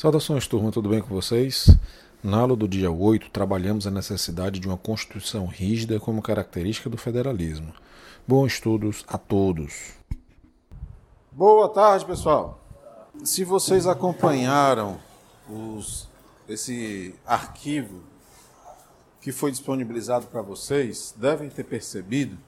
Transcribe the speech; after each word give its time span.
Saudações, 0.00 0.46
turma, 0.46 0.70
tudo 0.70 0.90
bem 0.90 1.00
com 1.00 1.12
vocês? 1.12 1.76
Na 2.22 2.38
aula 2.38 2.54
do 2.54 2.68
dia 2.68 2.88
8, 2.88 3.30
trabalhamos 3.30 3.84
a 3.84 3.90
necessidade 3.90 4.60
de 4.60 4.68
uma 4.68 4.76
Constituição 4.76 5.44
rígida 5.44 5.98
como 5.98 6.22
característica 6.22 6.88
do 6.88 6.96
federalismo. 6.96 7.74
Bons 8.24 8.52
estudos 8.52 9.04
a 9.08 9.18
todos. 9.18 9.94
Boa 11.32 11.68
tarde, 11.68 12.04
pessoal. 12.04 12.60
Se 13.24 13.42
vocês 13.42 13.88
acompanharam 13.88 15.00
os, 15.50 16.08
esse 16.48 17.12
arquivo 17.26 18.00
que 19.20 19.32
foi 19.32 19.50
disponibilizado 19.50 20.28
para 20.28 20.42
vocês, 20.42 21.12
devem 21.16 21.50
ter 21.50 21.64
percebido 21.64 22.38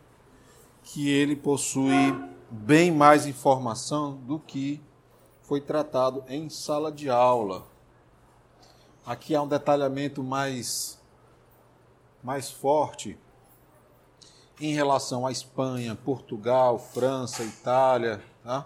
que 0.84 1.10
ele 1.10 1.34
possui 1.34 2.14
bem 2.48 2.92
mais 2.92 3.26
informação 3.26 4.16
do 4.18 4.38
que 4.38 4.80
foi 5.50 5.60
tratado 5.60 6.22
em 6.28 6.48
sala 6.48 6.92
de 6.92 7.10
aula. 7.10 7.66
Aqui 9.04 9.34
há 9.34 9.42
um 9.42 9.48
detalhamento 9.48 10.22
mais, 10.22 10.96
mais 12.22 12.48
forte 12.48 13.18
em 14.60 14.72
relação 14.72 15.26
à 15.26 15.32
Espanha, 15.32 15.98
Portugal, 16.04 16.78
França, 16.78 17.42
Itália. 17.42 18.22
Tá? 18.44 18.64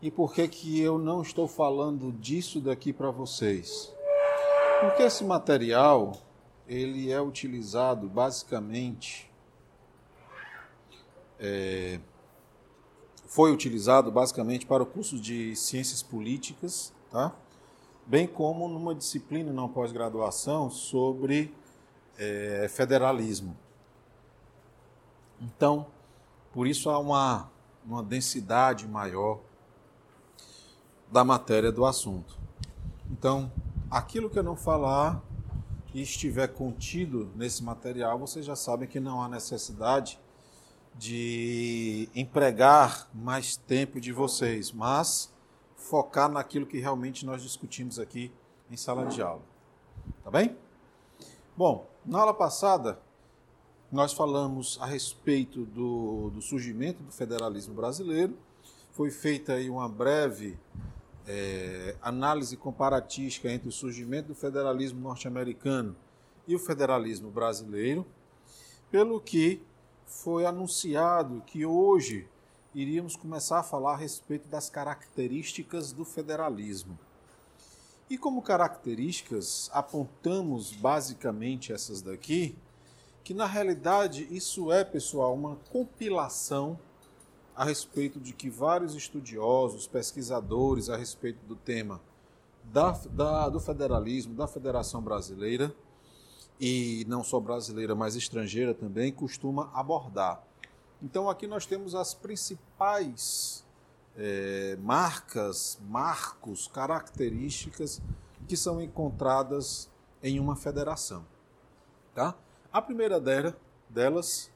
E 0.00 0.08
por 0.08 0.32
que, 0.32 0.46
que 0.46 0.80
eu 0.80 1.00
não 1.00 1.20
estou 1.20 1.48
falando 1.48 2.12
disso 2.12 2.60
daqui 2.60 2.92
para 2.92 3.10
vocês? 3.10 3.92
Porque 4.78 5.02
esse 5.02 5.24
material 5.24 6.12
ele 6.68 7.10
é 7.10 7.20
utilizado 7.20 8.08
basicamente 8.08 9.28
é, 11.40 11.98
foi 13.28 13.52
utilizado 13.52 14.10
basicamente 14.10 14.64
para 14.64 14.82
o 14.82 14.86
curso 14.86 15.20
de 15.20 15.54
Ciências 15.54 16.02
Políticas, 16.02 16.94
tá? 17.10 17.36
bem 18.06 18.26
como 18.26 18.66
numa 18.66 18.94
disciplina 18.94 19.52
na 19.52 19.68
pós-graduação 19.68 20.70
sobre 20.70 21.54
é, 22.16 22.66
federalismo. 22.70 23.54
Então, 25.38 25.86
por 26.54 26.66
isso 26.66 26.88
há 26.88 26.98
uma, 26.98 27.50
uma 27.84 28.02
densidade 28.02 28.88
maior 28.88 29.40
da 31.12 31.22
matéria 31.22 31.70
do 31.70 31.84
assunto. 31.84 32.38
Então, 33.10 33.52
aquilo 33.90 34.30
que 34.30 34.38
eu 34.38 34.42
não 34.42 34.56
falar 34.56 35.22
e 35.92 36.00
estiver 36.00 36.48
contido 36.48 37.30
nesse 37.36 37.62
material, 37.62 38.18
vocês 38.18 38.46
já 38.46 38.56
sabem 38.56 38.88
que 38.88 38.98
não 38.98 39.22
há 39.22 39.28
necessidade 39.28 40.18
de 40.98 42.08
empregar 42.14 43.08
mais 43.14 43.56
tempo 43.56 44.00
de 44.00 44.12
vocês, 44.12 44.72
mas 44.72 45.32
focar 45.76 46.28
naquilo 46.28 46.66
que 46.66 46.78
realmente 46.80 47.24
nós 47.24 47.40
discutimos 47.40 48.00
aqui 48.00 48.32
em 48.68 48.76
sala 48.76 49.06
de 49.06 49.22
aula. 49.22 49.42
Tá 50.24 50.30
bem? 50.30 50.56
Bom, 51.56 51.88
na 52.04 52.18
aula 52.18 52.34
passada, 52.34 53.00
nós 53.90 54.12
falamos 54.12 54.76
a 54.80 54.86
respeito 54.86 55.64
do, 55.66 56.30
do 56.30 56.42
surgimento 56.42 57.02
do 57.02 57.12
federalismo 57.12 57.74
brasileiro. 57.74 58.36
Foi 58.92 59.10
feita 59.10 59.54
aí 59.54 59.70
uma 59.70 59.88
breve 59.88 60.58
é, 61.26 61.94
análise 62.02 62.56
comparatística 62.56 63.48
entre 63.50 63.68
o 63.68 63.72
surgimento 63.72 64.28
do 64.28 64.34
federalismo 64.34 65.00
norte-americano 65.00 65.94
e 66.46 66.56
o 66.56 66.58
federalismo 66.58 67.30
brasileiro, 67.30 68.04
pelo 68.90 69.20
que 69.20 69.62
foi 70.08 70.46
anunciado 70.46 71.42
que 71.46 71.64
hoje 71.64 72.26
iríamos 72.74 73.14
começar 73.14 73.60
a 73.60 73.62
falar 73.62 73.92
a 73.92 73.96
respeito 73.96 74.48
das 74.48 74.68
características 74.68 75.92
do 75.92 76.04
federalismo. 76.04 76.98
E 78.10 78.16
como 78.16 78.40
características, 78.40 79.70
apontamos 79.72 80.72
basicamente 80.72 81.72
essas 81.72 82.00
daqui, 82.00 82.56
que 83.22 83.34
na 83.34 83.46
realidade 83.46 84.26
isso 84.34 84.72
é, 84.72 84.82
pessoal, 84.82 85.34
uma 85.34 85.56
compilação 85.70 86.78
a 87.54 87.64
respeito 87.64 88.18
de 88.18 88.32
que 88.32 88.48
vários 88.48 88.94
estudiosos, 88.94 89.86
pesquisadores 89.86 90.88
a 90.88 90.96
respeito 90.96 91.44
do 91.44 91.54
tema 91.54 92.00
da, 92.72 92.92
da, 93.10 93.48
do 93.48 93.60
federalismo, 93.60 94.34
da 94.34 94.46
Federação 94.46 95.02
Brasileira, 95.02 95.74
e 96.60 97.04
não 97.08 97.22
só 97.22 97.38
brasileira, 97.38 97.94
mas 97.94 98.16
estrangeira 98.16 98.74
também, 98.74 99.12
costuma 99.12 99.70
abordar. 99.72 100.42
Então 101.02 101.30
aqui 101.30 101.46
nós 101.46 101.64
temos 101.64 101.94
as 101.94 102.14
principais 102.14 103.64
é, 104.16 104.76
marcas, 104.80 105.78
marcos, 105.88 106.66
características 106.66 108.02
que 108.48 108.56
são 108.56 108.82
encontradas 108.82 109.88
em 110.22 110.40
uma 110.40 110.56
federação. 110.56 111.24
Tá? 112.14 112.34
A 112.72 112.82
primeira 112.82 113.20
delas 113.88 114.50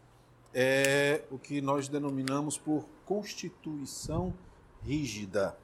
é 0.52 1.24
o 1.30 1.38
que 1.38 1.60
nós 1.60 1.88
denominamos 1.88 2.58
por 2.58 2.86
constituição 3.06 4.34
rígida. 4.82 5.56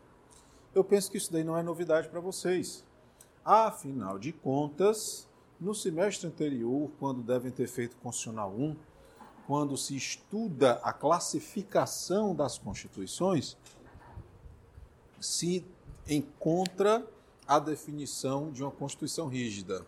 Eu 0.74 0.84
penso 0.84 1.10
que 1.10 1.18
isso 1.18 1.32
daí 1.32 1.42
não 1.42 1.56
é 1.56 1.62
novidade 1.62 2.08
para 2.08 2.20
vocês. 2.20 2.84
Afinal 3.44 4.18
de 4.18 4.32
contas, 4.32 5.27
no 5.60 5.74
semestre 5.74 6.26
anterior, 6.26 6.90
quando 6.98 7.22
devem 7.22 7.50
ter 7.50 7.66
feito 7.66 7.96
Constitucional 7.96 8.52
1, 8.54 8.76
quando 9.46 9.76
se 9.76 9.96
estuda 9.96 10.74
a 10.82 10.92
classificação 10.92 12.34
das 12.34 12.58
constituições, 12.58 13.56
se 15.20 15.64
encontra 16.08 17.06
a 17.46 17.58
definição 17.58 18.52
de 18.52 18.62
uma 18.62 18.70
Constituição 18.70 19.26
rígida. 19.26 19.84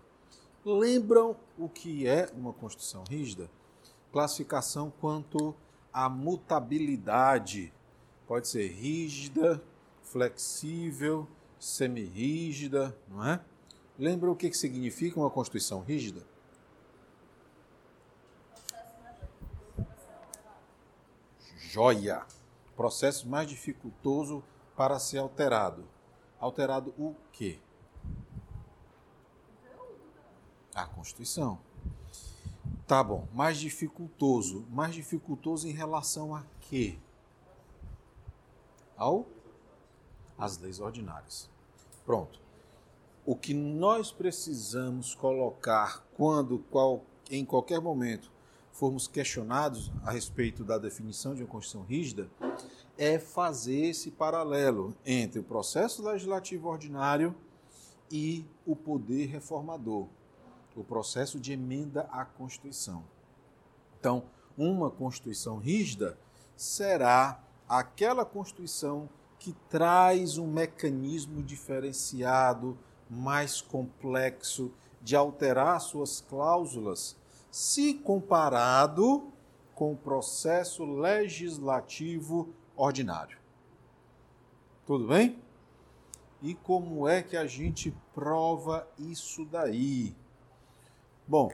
Lembram 0.65 1.37
o 1.59 1.69
que 1.69 2.07
é 2.07 2.31
uma 2.35 2.53
Constituição 2.53 3.05
rígida? 3.09 3.51
Classificação 4.11 4.93
quanto 5.01 5.55
à 5.93 6.09
mutabilidade. 6.09 7.73
Pode 8.27 8.49
ser 8.49 8.69
rígida, 8.69 9.63
flexível, 10.03 11.29
semirrígida, 11.59 12.97
não 13.09 13.27
é? 13.27 13.41
Lembra 14.01 14.31
o 14.31 14.35
que 14.35 14.51
significa 14.55 15.21
uma 15.21 15.29
Constituição 15.29 15.83
rígida? 15.83 16.27
Joia! 21.59 22.25
Processo 22.75 23.29
mais 23.29 23.47
dificultoso 23.47 24.43
para 24.75 24.99
ser 24.99 25.19
alterado. 25.19 25.87
Alterado 26.41 26.95
o 26.97 27.15
quê? 27.31 27.59
A 30.75 30.87
Constituição. 30.87 31.61
Tá 32.87 33.05
bom, 33.05 33.29
mais 33.35 33.59
dificultoso. 33.59 34.65
Mais 34.71 34.95
dificultoso 34.95 35.69
em 35.69 35.73
relação 35.73 36.35
a 36.35 36.43
quê? 36.59 36.99
Ao? 38.97 39.27
As 40.39 40.57
leis 40.57 40.81
ordinárias. 40.81 41.51
Pronto 42.07 42.41
o 43.25 43.37
que 43.37 43.55
nós 43.55 44.11
precisamos 44.11 45.15
colocar 45.15 46.05
quando, 46.15 46.59
qual, 46.71 47.05
em 47.31 47.45
qualquer 47.45 47.81
momento, 47.81 48.31
formos 48.73 49.07
questionados 49.07 49.93
a 50.05 50.11
respeito 50.11 50.65
da 50.65 50.79
definição 50.79 51.35
de 51.35 51.43
uma 51.43 51.49
Constituição 51.49 51.87
rígida, 51.87 52.31
é 52.97 53.19
fazer 53.19 53.87
esse 53.87 54.11
paralelo 54.11 54.95
entre 55.05 55.39
o 55.39 55.45
processo 55.45 56.03
legislativo 56.03 56.69
ordinário 56.69 57.35
e 58.11 58.45
o 58.67 58.75
poder 58.75 59.27
reformador, 59.27 60.07
o 60.75 60.83
processo 60.83 61.39
de 61.39 61.53
emenda 61.53 62.09
à 62.11 62.25
Constituição. 62.25 63.05
Então, 63.99 64.25
uma 64.57 64.91
Constituição 64.91 65.59
rígida 65.59 66.19
será 66.57 67.43
aquela 67.69 68.25
Constituição 68.25 69.09
que 69.39 69.55
traz 69.69 70.37
um 70.37 70.47
mecanismo 70.47 71.43
diferenciado 71.43 72.79
mais 73.11 73.61
complexo 73.61 74.73
de 75.03 75.17
alterar 75.17 75.81
suas 75.81 76.21
cláusulas, 76.21 77.17
se 77.51 77.95
comparado 77.95 79.33
com 79.75 79.93
o 79.93 79.97
processo 79.97 80.85
legislativo 80.85 82.55
ordinário. 82.77 83.39
Tudo 84.87 85.09
bem? 85.09 85.39
E 86.41 86.55
como 86.55 87.09
é 87.09 87.23
que 87.23 87.37
a 87.37 87.47
gente 87.47 87.95
prova 88.15 88.89
isso 88.99 89.45
daí? 89.45 90.15
Bom, 91.27 91.51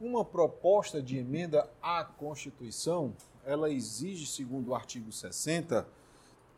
uma 0.00 0.24
proposta 0.24 1.02
de 1.02 1.16
emenda 1.16 1.70
à 1.82 2.04
Constituição, 2.04 3.14
ela 3.44 3.70
exige, 3.70 4.26
segundo 4.26 4.68
o 4.68 4.74
artigo 4.74 5.10
60, 5.10 5.88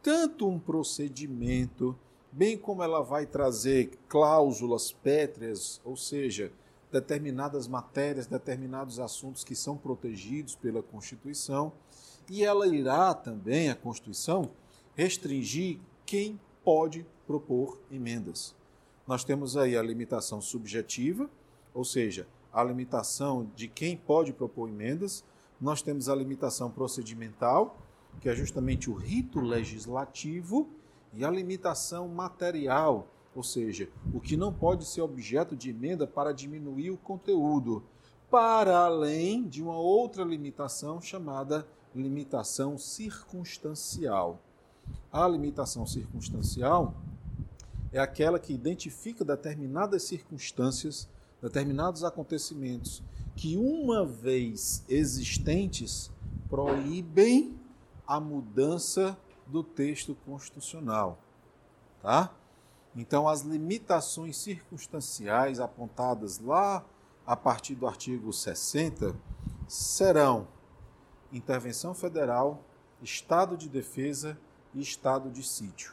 tanto 0.03 0.49
um 0.49 0.59
procedimento 0.59 1.99
bem 2.31 2.57
como 2.57 2.83
ela 2.83 3.03
vai 3.03 3.27
trazer 3.27 3.99
cláusulas 4.09 4.93
pétreas, 4.93 5.81
ou 5.85 5.97
seja, 5.97 6.53
determinadas 6.91 7.69
matérias, 7.69 8.27
determinados 8.27 8.99
assuntos 8.99 9.45
que 9.45 9.55
são 9.55 9.77
protegidos 9.77 10.55
pela 10.55 10.83
Constituição, 10.83 11.73
e 12.31 12.45
ela 12.45 12.67
irá 12.67 13.15
também, 13.15 13.71
a 13.71 13.75
Constituição, 13.75 14.51
restringir 14.95 15.79
quem 16.05 16.41
pode 16.65 17.07
propor 17.27 17.81
emendas. 17.91 18.55
Nós 19.07 19.25
temos 19.25 19.57
aí 19.57 19.77
a 19.77 19.83
limitação 19.83 20.41
subjetiva, 20.41 21.31
ou 21.73 21.85
seja, 21.85 22.27
a 22.53 22.63
limitação 22.63 23.51
de 23.55 23.69
quem 23.69 23.97
pode 23.97 24.33
propor 24.33 24.69
emendas. 24.69 25.25
Nós 25.61 25.81
temos 25.83 26.09
a 26.09 26.15
limitação 26.15 26.71
procedimental, 26.71 27.79
que 28.21 28.29
é 28.29 28.35
justamente 28.35 28.91
o 28.91 28.95
rito 28.95 29.41
legislativo, 29.41 30.69
e 31.13 31.25
a 31.25 31.31
limitação 31.31 32.09
material, 32.09 33.09
ou 33.35 33.43
seja, 33.43 33.89
o 34.13 34.21
que 34.21 34.37
não 34.37 34.53
pode 34.53 34.85
ser 34.85 35.01
objeto 35.01 35.57
de 35.57 35.71
emenda 35.71 36.07
para 36.07 36.33
diminuir 36.33 36.91
o 36.91 36.97
conteúdo, 36.97 37.83
para 38.31 38.79
além 38.79 39.47
de 39.49 39.63
uma 39.63 39.77
outra 39.77 40.23
limitação 40.25 41.01
chamada 41.01 41.67
limitação 41.95 42.77
circunstancial. 42.77 44.41
A 45.11 45.27
limitação 45.27 45.87
circunstancial 45.87 46.95
é 47.93 47.99
aquela 47.99 48.39
que 48.39 48.53
identifica 48.53 49.25
determinadas 49.25 50.03
circunstâncias, 50.03 51.09
determinados 51.41 52.05
acontecimentos 52.05 53.03
que, 53.35 53.57
uma 53.57 54.05
vez 54.05 54.85
existentes, 54.89 56.11
proíbem 56.49 57.57
a 58.07 58.19
mudança 58.19 59.17
do 59.49 59.63
texto 59.63 60.15
constitucional. 60.27 61.19
Tá? 62.03 62.33
Então, 62.95 63.29
as 63.29 63.43
limitações 63.43 64.37
circunstanciais 64.37 65.61
apontadas 65.61 66.39
lá 66.39 66.85
a 67.27 67.37
partir 67.37 67.75
do 67.75 67.87
artigo 67.87 68.33
60 68.33 69.15
serão 69.67 70.49
intervenção 71.33 71.95
federal, 71.95 72.63
estado 73.03 73.57
de 73.57 73.69
defesa 73.69 74.39
e 74.75 74.81
estado 74.81 75.31
de 75.31 75.43
sítio. 75.43 75.93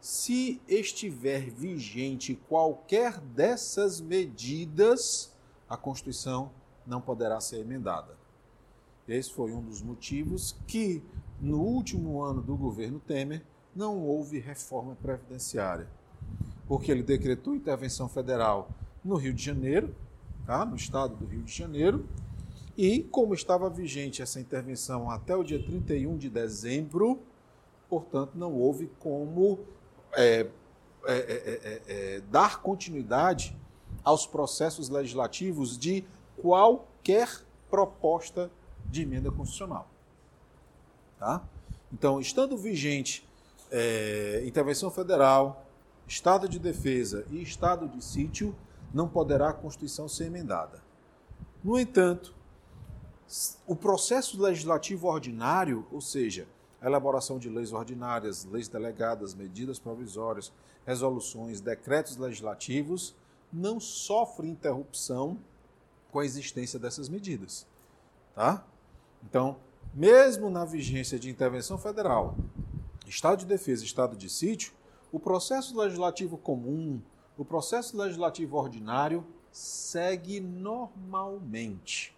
Se 0.00 0.60
estiver 0.68 1.50
vigente 1.50 2.34
qualquer 2.48 3.18
dessas 3.18 4.00
medidas, 4.00 5.34
a 5.68 5.76
Constituição 5.76 6.52
não 6.86 7.00
poderá 7.00 7.40
ser 7.40 7.58
emendada. 7.58 8.16
Esse 9.08 9.32
foi 9.32 9.52
um 9.52 9.62
dos 9.62 9.82
motivos 9.82 10.56
que, 10.66 11.02
no 11.40 11.60
último 11.60 12.22
ano 12.22 12.42
do 12.42 12.56
governo 12.56 13.00
Temer, 13.00 13.42
não 13.74 14.00
houve 14.00 14.38
reforma 14.38 14.96
previdenciária. 14.96 15.88
Porque 16.66 16.90
ele 16.90 17.02
decretou 17.02 17.54
intervenção 17.54 18.08
federal 18.08 18.70
no 19.04 19.16
Rio 19.16 19.32
de 19.32 19.42
Janeiro, 19.42 19.94
tá? 20.46 20.64
no 20.64 20.76
estado 20.76 21.14
do 21.14 21.26
Rio 21.26 21.42
de 21.42 21.52
Janeiro, 21.52 22.06
e 22.76 23.02
como 23.02 23.34
estava 23.34 23.70
vigente 23.70 24.20
essa 24.20 24.40
intervenção 24.40 25.10
até 25.10 25.34
o 25.34 25.42
dia 25.42 25.62
31 25.62 26.16
de 26.16 26.28
dezembro, 26.28 27.20
portanto, 27.88 28.32
não 28.34 28.52
houve 28.52 28.90
como 28.98 29.60
é 30.12 30.46
é 31.06 31.12
é, 31.12 31.22
é, 31.22 31.60
é, 31.62 31.82
é, 32.16 32.20
dar 32.32 32.60
continuidade 32.60 33.56
aos 34.02 34.26
processos 34.26 34.88
legislativos 34.88 35.78
de 35.78 36.04
qualquer 36.36 37.28
proposta 37.70 38.50
de 38.86 39.02
emenda 39.02 39.30
constitucional. 39.30 39.88
Tá? 41.18 41.42
Então, 41.92 42.20
estando 42.20 42.56
vigente 42.56 43.26
intervenção 44.46 44.90
federal, 44.90 45.66
estado 46.06 46.48
de 46.48 46.58
defesa 46.58 47.26
e 47.30 47.42
estado 47.42 47.88
de 47.88 48.02
sítio, 48.02 48.54
não 48.94 49.08
poderá 49.08 49.50
a 49.50 49.52
Constituição 49.52 50.08
ser 50.08 50.26
emendada. 50.26 50.82
No 51.62 51.78
entanto, 51.78 52.34
o 53.66 53.74
processo 53.74 54.40
legislativo 54.40 55.08
ordinário, 55.08 55.84
ou 55.90 56.00
seja, 56.00 56.46
a 56.80 56.86
elaboração 56.86 57.38
de 57.38 57.48
leis 57.48 57.72
ordinárias, 57.72 58.44
leis 58.44 58.68
delegadas, 58.68 59.34
medidas 59.34 59.78
provisórias, 59.78 60.52
resoluções, 60.86 61.60
decretos 61.60 62.16
legislativos, 62.16 63.16
não 63.52 63.80
sofre 63.80 64.48
interrupção 64.48 65.38
com 66.12 66.20
a 66.20 66.24
existência 66.24 66.78
dessas 66.78 67.08
medidas. 67.08 67.66
Tá? 68.34 68.64
Então, 69.24 69.56
mesmo 69.96 70.50
na 70.50 70.66
vigência 70.66 71.18
de 71.18 71.30
intervenção 71.30 71.78
federal, 71.78 72.36
Estado 73.06 73.38
de 73.38 73.46
defesa 73.46 73.82
Estado 73.82 74.14
de 74.14 74.28
sítio, 74.28 74.74
o 75.10 75.18
processo 75.18 75.78
legislativo 75.80 76.36
comum, 76.36 77.00
o 77.38 77.46
processo 77.46 77.96
legislativo 77.96 78.58
ordinário 78.58 79.26
segue 79.50 80.38
normalmente. 80.38 82.14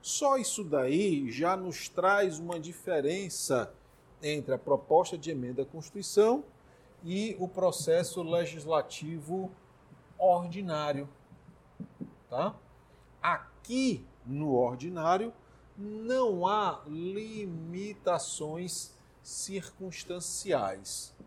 Só 0.00 0.36
isso 0.36 0.62
daí 0.62 1.28
já 1.32 1.56
nos 1.56 1.88
traz 1.88 2.38
uma 2.38 2.60
diferença 2.60 3.74
entre 4.22 4.54
a 4.54 4.58
proposta 4.58 5.18
de 5.18 5.32
emenda 5.32 5.62
à 5.62 5.66
Constituição 5.66 6.44
e 7.02 7.36
o 7.40 7.48
processo 7.48 8.22
legislativo 8.22 9.50
ordinário. 10.16 11.08
Tá? 12.28 12.54
Aqui 13.20 14.06
no 14.24 14.54
ordinário 14.54 15.32
não 15.80 16.46
há 16.46 16.82
limitações 16.86 18.92
circunstanciais. 19.22 21.18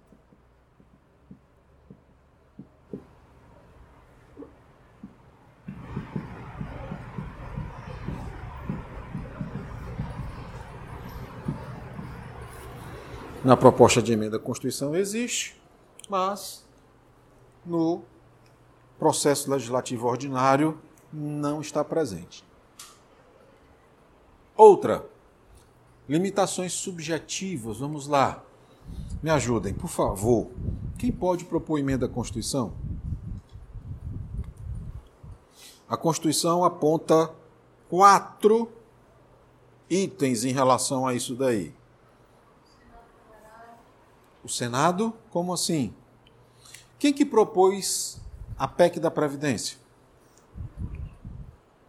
na 13.43 13.57
proposta 13.57 14.01
de 14.01 14.13
emenda 14.13 14.37
à 14.37 14.39
Constituição 14.39 14.95
existe, 14.95 15.61
mas 16.09 16.65
no 17.65 18.03
processo 18.97 19.51
legislativo 19.51 20.07
ordinário 20.07 20.79
não 21.11 21.59
está 21.59 21.83
presente. 21.83 22.41
Outra, 24.55 25.05
limitações 26.07 26.73
subjetivas. 26.73 27.77
Vamos 27.77 28.07
lá. 28.07 28.43
Me 29.21 29.29
ajudem, 29.29 29.73
por 29.73 29.87
favor. 29.87 30.49
Quem 30.97 31.11
pode 31.11 31.45
propor 31.45 31.79
emenda 31.79 32.05
à 32.05 32.09
Constituição? 32.09 32.73
A 35.87 35.97
Constituição 35.97 36.63
aponta 36.63 37.33
quatro 37.89 38.71
itens 39.89 40.43
em 40.43 40.51
relação 40.51 41.05
a 41.05 41.13
isso 41.13 41.35
daí. 41.35 41.73
O 44.43 44.49
Senado? 44.49 45.13
Como 45.29 45.53
assim? 45.53 45.93
Quem 46.99 47.13
que 47.13 47.25
propôs 47.25 48.19
a 48.57 48.67
PEC 48.67 48.99
da 48.99 49.11
Previdência? 49.11 49.77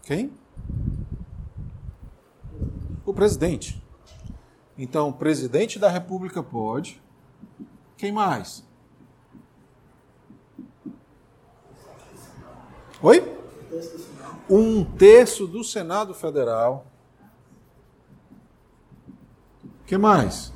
Quem? 0.03 0.33
O 3.05 3.13
presidente. 3.13 3.83
Então, 4.77 5.11
o 5.11 5.13
presidente 5.13 5.79
da 5.79 5.89
República 5.89 6.43
pode. 6.43 7.01
Quem 7.97 8.11
mais? 8.11 8.65
Oi? 13.03 13.23
Um 14.49 14.85
terço 14.85 15.47
do 15.47 15.63
Senado 15.63 16.15
Federal. 16.15 16.87
que 19.87 19.99
mais? 19.99 20.55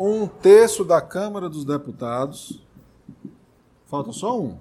um 0.00 0.26
terço 0.26 0.82
da 0.82 1.02
Câmara 1.02 1.46
dos 1.46 1.62
Deputados. 1.62 2.66
Falta 3.84 4.12
só 4.12 4.40
um. 4.40 4.58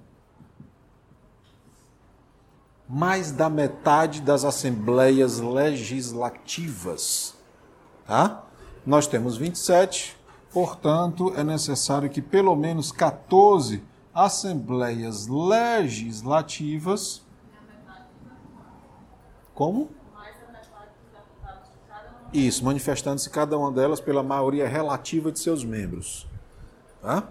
Mais 2.90 3.32
da 3.32 3.48
metade 3.50 4.20
das 4.22 4.44
assembleias 4.44 5.40
legislativas. 5.40 7.36
Tá? 8.08 8.44
Nós 8.84 9.06
temos 9.06 9.38
27, 9.38 10.18
portanto, 10.52 11.32
é 11.38 11.44
necessário 11.44 12.10
que 12.10 12.22
pelo 12.22 12.56
menos 12.56 12.92
14 12.92 13.84
assembleias 14.14 15.28
legislativas. 15.28 17.22
Como? 19.54 19.92
Isso, 22.34 22.64
manifestando-se 22.64 23.30
cada 23.30 23.58
uma 23.58 23.72
delas 23.72 24.00
pela 24.00 24.22
maioria 24.24 24.68
relativa 24.68 25.32
de 25.32 25.40
seus 25.40 25.64
membros. 25.64 26.28
Tá? 27.02 27.28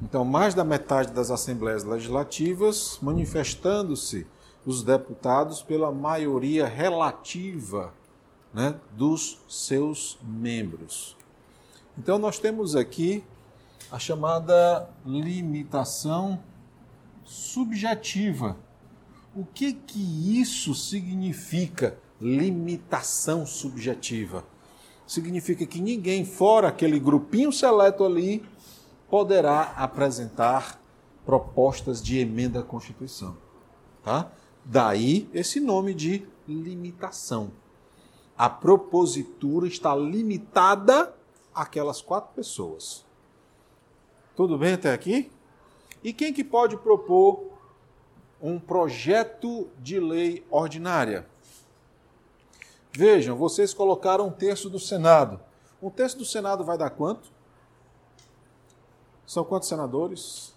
Então, 0.00 0.24
mais 0.24 0.54
da 0.54 0.64
metade 0.64 1.12
das 1.12 1.30
assembleias 1.30 1.84
legislativas 1.84 2.98
manifestando-se 3.00 4.26
os 4.66 4.82
deputados 4.82 5.62
pela 5.62 5.90
maioria 5.92 6.66
relativa 6.66 7.94
né, 8.52 8.74
dos 8.92 9.38
seus 9.48 10.18
membros. 10.22 11.16
Então, 11.96 12.18
nós 12.18 12.38
temos 12.38 12.76
aqui 12.76 13.24
a 13.90 13.98
chamada 13.98 14.90
limitação 15.06 16.42
subjetiva. 17.24 18.56
O 19.34 19.44
que 19.44 19.72
que 19.72 20.40
isso 20.40 20.74
significa? 20.74 21.96
limitação 22.20 23.46
subjetiva. 23.46 24.44
significa 25.06 25.64
que 25.64 25.80
ninguém 25.80 26.24
fora 26.24 26.66
aquele 26.66 26.98
grupinho 26.98 27.52
seleto 27.52 28.04
ali 28.04 28.44
poderá 29.08 29.72
apresentar 29.76 30.80
propostas 31.24 32.02
de 32.02 32.18
emenda 32.18 32.60
à 32.60 32.62
Constituição. 32.62 33.36
Tá? 34.02 34.32
Daí 34.68 35.30
esse 35.32 35.60
nome 35.60 35.94
de 35.94 36.26
limitação. 36.46 37.52
A 38.36 38.50
propositura 38.50 39.68
está 39.68 39.94
limitada 39.94 41.14
àquelas 41.54 42.02
quatro 42.02 42.34
pessoas. 42.34 43.06
Tudo 44.34 44.58
bem 44.58 44.72
até 44.72 44.92
aqui? 44.92 45.30
E 46.02 46.12
quem 46.12 46.32
que 46.32 46.42
pode 46.42 46.76
propor 46.76 47.44
um 48.42 48.58
projeto 48.58 49.70
de 49.78 50.00
lei 50.00 50.44
ordinária? 50.50 51.28
Vejam, 52.92 53.36
vocês 53.36 53.72
colocaram 53.72 54.26
um 54.26 54.32
terço 54.32 54.68
do 54.68 54.80
Senado. 54.80 55.40
Um 55.80 55.90
terço 55.90 56.18
do 56.18 56.24
Senado 56.24 56.64
vai 56.64 56.76
dar 56.76 56.90
quanto? 56.90 57.30
São 59.24 59.44
quantos 59.44 59.68
senadores? 59.68 60.52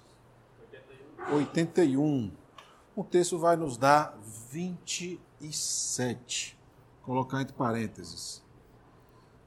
81. 1.31 1.35
81. 1.35 2.31
Um 2.99 3.03
terço 3.03 3.39
vai 3.39 3.55
nos 3.55 3.77
dar 3.77 4.19
27. 4.51 6.59
Vou 6.97 7.15
colocar 7.15 7.41
entre 7.41 7.53
parênteses. 7.53 8.43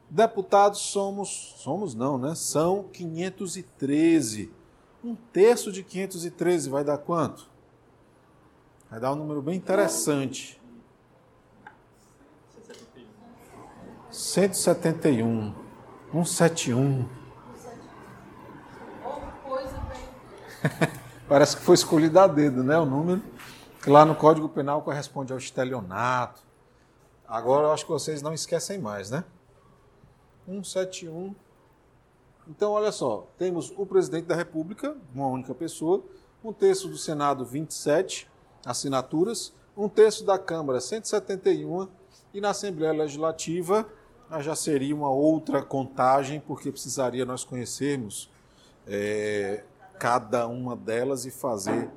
Deputados 0.09 0.81
somos, 0.81 1.57
somos 1.59 1.95
não, 1.95 2.17
né? 2.17 2.35
São 2.35 2.85
513. 2.85 4.51
Um 5.05 5.15
terço 5.15 5.71
de 5.71 5.83
513 5.83 6.71
vai 6.71 6.83
dar 6.83 6.97
quanto? 6.97 7.51
Vai 8.91 8.99
dar 8.99 9.13
um 9.13 9.17
número 9.17 9.43
bem 9.43 9.57
interessante. 9.57 10.59
171. 14.11 15.55
171. 16.11 17.07
Parece 21.29 21.59
que 21.59 21.63
foi 21.63 21.75
escolhido 21.75 22.19
a 22.19 22.27
dedo, 22.27 22.63
né? 22.63 22.79
O 22.79 22.87
número. 22.87 23.32
Que 23.83 23.91
lá 23.91 24.05
no 24.05 24.15
Código 24.15 24.49
Penal 24.49 24.81
corresponde 24.83 25.33
ao 25.33 25.39
estelionato. 25.41 26.41
Agora 27.27 27.67
eu 27.67 27.73
acho 27.73 27.85
que 27.85 27.91
vocês 27.91 28.23
não 28.23 28.33
esquecem 28.33 28.79
mais, 28.79 29.11
né? 29.11 29.25
171. 30.47 31.35
Então, 32.47 32.71
olha 32.71 32.93
só, 32.93 33.27
temos 33.37 33.73
o 33.77 33.85
presidente 33.85 34.27
da 34.27 34.37
República, 34.37 34.97
uma 35.13 35.27
única 35.27 35.53
pessoa, 35.53 36.01
um 36.45 36.53
terço 36.53 36.87
do 36.87 36.97
Senado, 36.97 37.45
27 37.45 38.31
assinaturas, 38.65 39.53
um 39.77 39.89
terço 39.89 40.25
da 40.25 40.39
Câmara, 40.39 40.81
171, 40.81 41.89
e 42.33 42.41
na 42.41 42.51
Assembleia 42.51 42.93
Legislativa 42.93 43.85
já 44.39 44.55
seria 44.55 44.95
uma 44.95 45.11
outra 45.11 45.61
contagem, 45.61 46.39
porque 46.39 46.71
precisaria 46.71 47.25
nós 47.25 47.43
conhecermos 47.43 48.31
é, 48.87 49.65
cada 49.99 50.47
uma 50.47 50.77
delas 50.77 51.27
e 51.27 51.33
fazer 51.33 51.91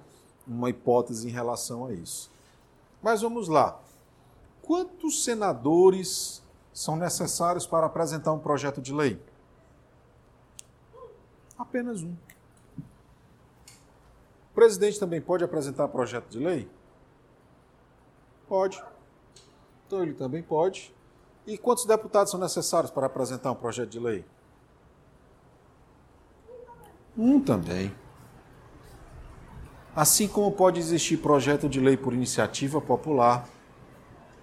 uma 0.47 0.69
hipótese 0.69 1.27
em 1.27 1.31
relação 1.31 1.85
a 1.85 1.93
isso. 1.93 2.29
Mas 3.01 3.21
vamos 3.21 3.47
lá. 3.47 3.79
Quantos 4.61 5.23
senadores 5.23 6.41
são 6.73 6.95
necessários 6.95 7.65
para 7.65 7.85
apresentar 7.85 8.33
um 8.33 8.39
projeto 8.39 8.81
de 8.81 8.93
lei? 8.93 9.19
Apenas 11.57 12.01
um. 12.01 12.13
O 14.51 14.55
presidente 14.55 14.99
também 14.99 15.21
pode 15.21 15.43
apresentar 15.43 15.87
projeto 15.87 16.29
de 16.29 16.39
lei? 16.39 16.69
Pode. 18.47 18.83
Então 19.85 20.01
ele 20.01 20.13
também 20.13 20.41
pode. 20.41 20.93
E 21.45 21.57
quantos 21.57 21.85
deputados 21.85 22.31
são 22.31 22.39
necessários 22.39 22.91
para 22.91 23.05
apresentar 23.05 23.51
um 23.51 23.55
projeto 23.55 23.89
de 23.89 23.99
lei? 23.99 24.25
Um 27.17 27.39
também. 27.39 27.95
Assim 29.95 30.27
como 30.27 30.51
pode 30.51 30.77
existir 30.77 31.17
projeto 31.17 31.69
de 31.69 31.79
lei 31.79 31.95
por 31.95 32.13
iniciativa 32.13 32.81
popular, 32.81 33.47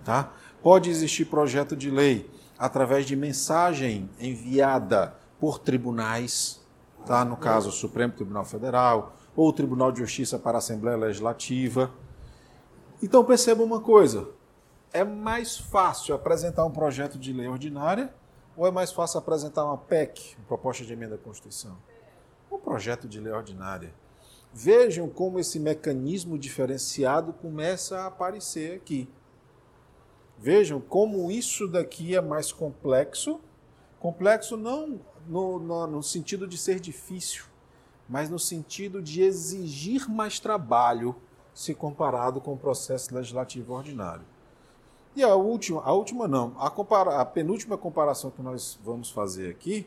tá? 0.03 0.33
Pode 0.63 0.89
existir 0.89 1.27
projeto 1.27 1.77
de 1.77 1.91
lei 1.91 2.31
através 2.59 3.05
de 3.05 3.15
mensagem 3.15 4.09
enviada 4.19 5.15
por 5.39 5.59
tribunais, 5.59 6.65
tá? 7.05 7.23
No 7.23 7.37
caso, 7.37 7.69
o 7.69 7.73
Supremo 7.73 8.15
Tribunal 8.15 8.47
Federal 8.47 9.15
ou 9.37 9.49
o 9.49 9.53
Tribunal 9.53 9.93
de 9.93 9.99
Justiça 9.99 10.39
para 10.39 10.57
a 10.57 10.61
Assembleia 10.61 10.97
Legislativa. 10.97 11.91
Então 13.03 13.23
perceba 13.23 13.63
uma 13.63 13.81
coisa: 13.81 14.31
é 14.91 15.05
mais 15.05 15.59
fácil 15.59 16.15
apresentar 16.15 16.65
um 16.65 16.71
projeto 16.71 17.19
de 17.19 17.31
lei 17.31 17.49
ordinária 17.49 18.15
ou 18.57 18.67
é 18.67 18.71
mais 18.71 18.91
fácil 18.91 19.19
apresentar 19.19 19.67
uma 19.67 19.77
PEC, 19.77 20.35
uma 20.39 20.47
proposta 20.47 20.83
de 20.83 20.93
emenda 20.95 21.17
à 21.17 21.19
Constituição? 21.19 21.77
Um 22.51 22.59
projeto 22.59 23.07
de 23.07 23.21
lei 23.21 23.33
ordinária. 23.33 23.93
Vejam 24.55 25.09
como 25.09 25.39
esse 25.39 25.59
mecanismo 25.59 26.39
diferenciado 26.39 27.33
começa 27.33 28.01
a 28.01 28.07
aparecer 28.07 28.77
aqui. 28.77 29.09
Vejam 30.39 30.81
como 30.81 31.31
isso 31.31 31.67
daqui 31.67 32.15
é 32.15 32.21
mais 32.21 32.53
complexo. 32.53 33.41
Complexo 33.99 34.57
não 34.57 35.01
no, 35.27 35.59
no, 35.59 35.87
no 35.87 36.03
sentido 36.03 36.47
de 36.47 36.59
ser 36.59 36.81
difícil, 36.81 37.45
mas 38.09 38.29
no 38.29 38.39
sentido 38.39 39.01
de 39.01 39.23
exigir 39.23 40.09
mais 40.11 40.39
trabalho 40.39 41.17
se 41.55 41.75
comparado 41.75 42.41
com 42.41 42.53
o 42.53 42.59
processo 42.59 43.15
legislativo 43.15 43.73
ordinário. 43.73 44.25
E 45.15 45.23
a 45.23 45.35
última, 45.35 45.83
a 45.83 45.93
última 45.93 46.27
não, 46.27 46.55
a, 46.59 46.71
compara, 46.71 47.21
a 47.21 47.25
penúltima 47.25 47.79
comparação 47.79 48.31
que 48.31 48.43
nós 48.43 48.79
vamos 48.83 49.11
fazer 49.11 49.51
aqui 49.51 49.87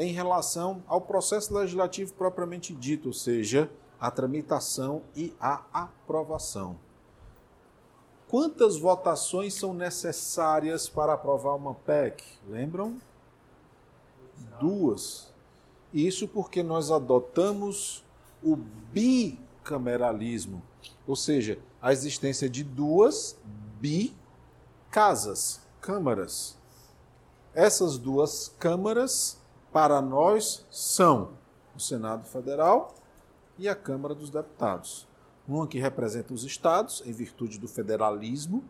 em 0.00 0.12
relação 0.12 0.82
ao 0.86 1.02
processo 1.02 1.52
legislativo 1.52 2.14
propriamente 2.14 2.74
dito, 2.74 3.08
ou 3.08 3.12
seja, 3.12 3.70
a 4.00 4.10
tramitação 4.10 5.02
e 5.14 5.34
a 5.38 5.62
aprovação. 5.74 6.78
Quantas 8.26 8.78
votações 8.78 9.52
são 9.52 9.74
necessárias 9.74 10.88
para 10.88 11.12
aprovar 11.12 11.54
uma 11.54 11.74
PEC? 11.74 12.24
Lembram? 12.48 12.98
Duas. 14.58 15.30
Isso 15.92 16.26
porque 16.26 16.62
nós 16.62 16.90
adotamos 16.90 18.02
o 18.42 18.56
bicameralismo, 18.56 20.62
ou 21.06 21.14
seja, 21.14 21.58
a 21.82 21.92
existência 21.92 22.48
de 22.48 22.64
duas 22.64 23.36
bicasas, 23.78 25.60
câmaras. 25.78 26.56
Essas 27.52 27.98
duas 27.98 28.48
câmaras, 28.58 29.39
para 29.72 30.00
nós, 30.00 30.66
são 30.70 31.30
o 31.76 31.80
Senado 31.80 32.26
Federal 32.26 32.94
e 33.58 33.68
a 33.68 33.74
Câmara 33.74 34.14
dos 34.14 34.30
Deputados 34.30 35.08
uma 35.50 35.66
que 35.66 35.78
representa 35.78 36.32
os 36.32 36.44
estados, 36.44 37.02
em 37.04 37.12
virtude 37.12 37.58
do 37.58 37.66
federalismo, 37.66 38.62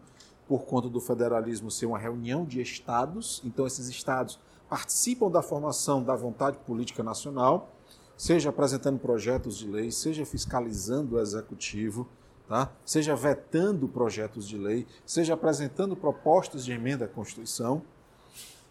por 0.49 0.64
conta 0.64 0.88
do 0.88 1.00
federalismo 1.00 1.71
ser 1.71 1.87
uma 1.87 1.99
reunião 1.99 2.45
de 2.45 2.61
estados, 2.61 3.40
então 3.45 3.66
esses 3.66 3.88
estados 3.88 4.38
participam 4.69 5.30
da 5.30 5.42
formação 5.42 6.02
da 6.02 6.16
vontade 6.16 6.57
política 6.59 7.02
nacional, 7.02 7.69
seja 8.16 8.49
apresentando 8.49 8.99
projetos 8.99 9.59
de 9.59 9.69
lei, 9.69 9.90
seja 9.90 10.25
fiscalizando 10.25 11.16
o 11.16 11.21
executivo, 11.21 12.09
tá? 12.49 12.71
seja 12.85 13.14
vetando 13.14 13.87
projetos 13.88 14.49
de 14.49 14.57
lei, 14.57 14.87
seja 15.04 15.35
apresentando 15.35 15.95
propostas 15.95 16.64
de 16.64 16.73
emenda 16.73 17.04
à 17.04 17.09
Constituição. 17.09 17.83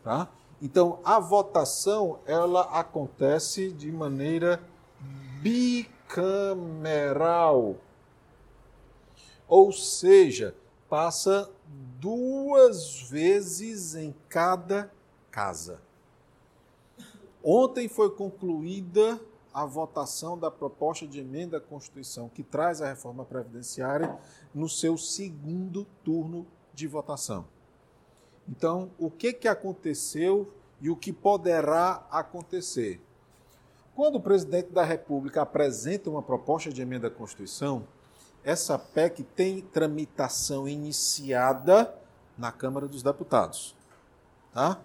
Tá? 0.03 0.29
Então, 0.61 0.99
a 1.03 1.19
votação 1.19 2.19
ela 2.25 2.63
acontece 2.63 3.71
de 3.71 3.91
maneira 3.91 4.61
bicameral. 5.41 6.57
Ou 9.47 9.71
seja, 9.71 10.53
passa 10.89 11.49
duas 11.99 13.01
vezes 13.03 13.95
em 13.95 14.13
cada 14.27 14.91
casa. 15.31 15.79
Ontem 17.43 17.87
foi 17.87 18.09
concluída 18.09 19.19
a 19.53 19.65
votação 19.65 20.37
da 20.37 20.51
proposta 20.51 21.07
de 21.07 21.21
emenda 21.21 21.57
à 21.57 21.61
Constituição 21.61 22.29
que 22.29 22.43
traz 22.43 22.81
a 22.81 22.87
reforma 22.87 23.23
previdenciária 23.23 24.19
no 24.53 24.67
seu 24.67 24.97
segundo 24.97 25.85
turno 26.03 26.45
de 26.73 26.85
votação. 26.85 27.45
Então, 28.49 28.89
o 28.97 29.11
que, 29.11 29.31
que 29.31 29.47
aconteceu 29.47 30.51
e 30.81 30.89
o 30.89 30.95
que 30.95 31.13
poderá 31.13 32.05
acontecer? 32.09 32.99
Quando 33.95 34.15
o 34.15 34.21
presidente 34.21 34.71
da 34.71 34.83
República 34.83 35.43
apresenta 35.43 36.09
uma 36.09 36.23
proposta 36.23 36.71
de 36.71 36.81
emenda 36.81 37.07
à 37.07 37.11
Constituição, 37.11 37.85
essa 38.43 38.79
PEC 38.79 39.23
tem 39.23 39.61
tramitação 39.61 40.67
iniciada 40.67 41.93
na 42.37 42.51
Câmara 42.51 42.87
dos 42.87 43.03
Deputados. 43.03 43.75
Tá? 44.51 44.81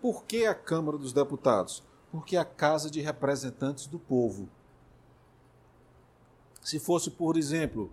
Por 0.00 0.24
que 0.24 0.46
a 0.46 0.54
Câmara 0.54 0.98
dos 0.98 1.12
Deputados? 1.12 1.84
Porque 2.10 2.36
é 2.36 2.40
a 2.40 2.44
Casa 2.44 2.90
de 2.90 3.00
Representantes 3.00 3.86
do 3.86 3.98
Povo. 3.98 4.48
Se 6.62 6.80
fosse, 6.80 7.10
por 7.10 7.36
exemplo, 7.36 7.92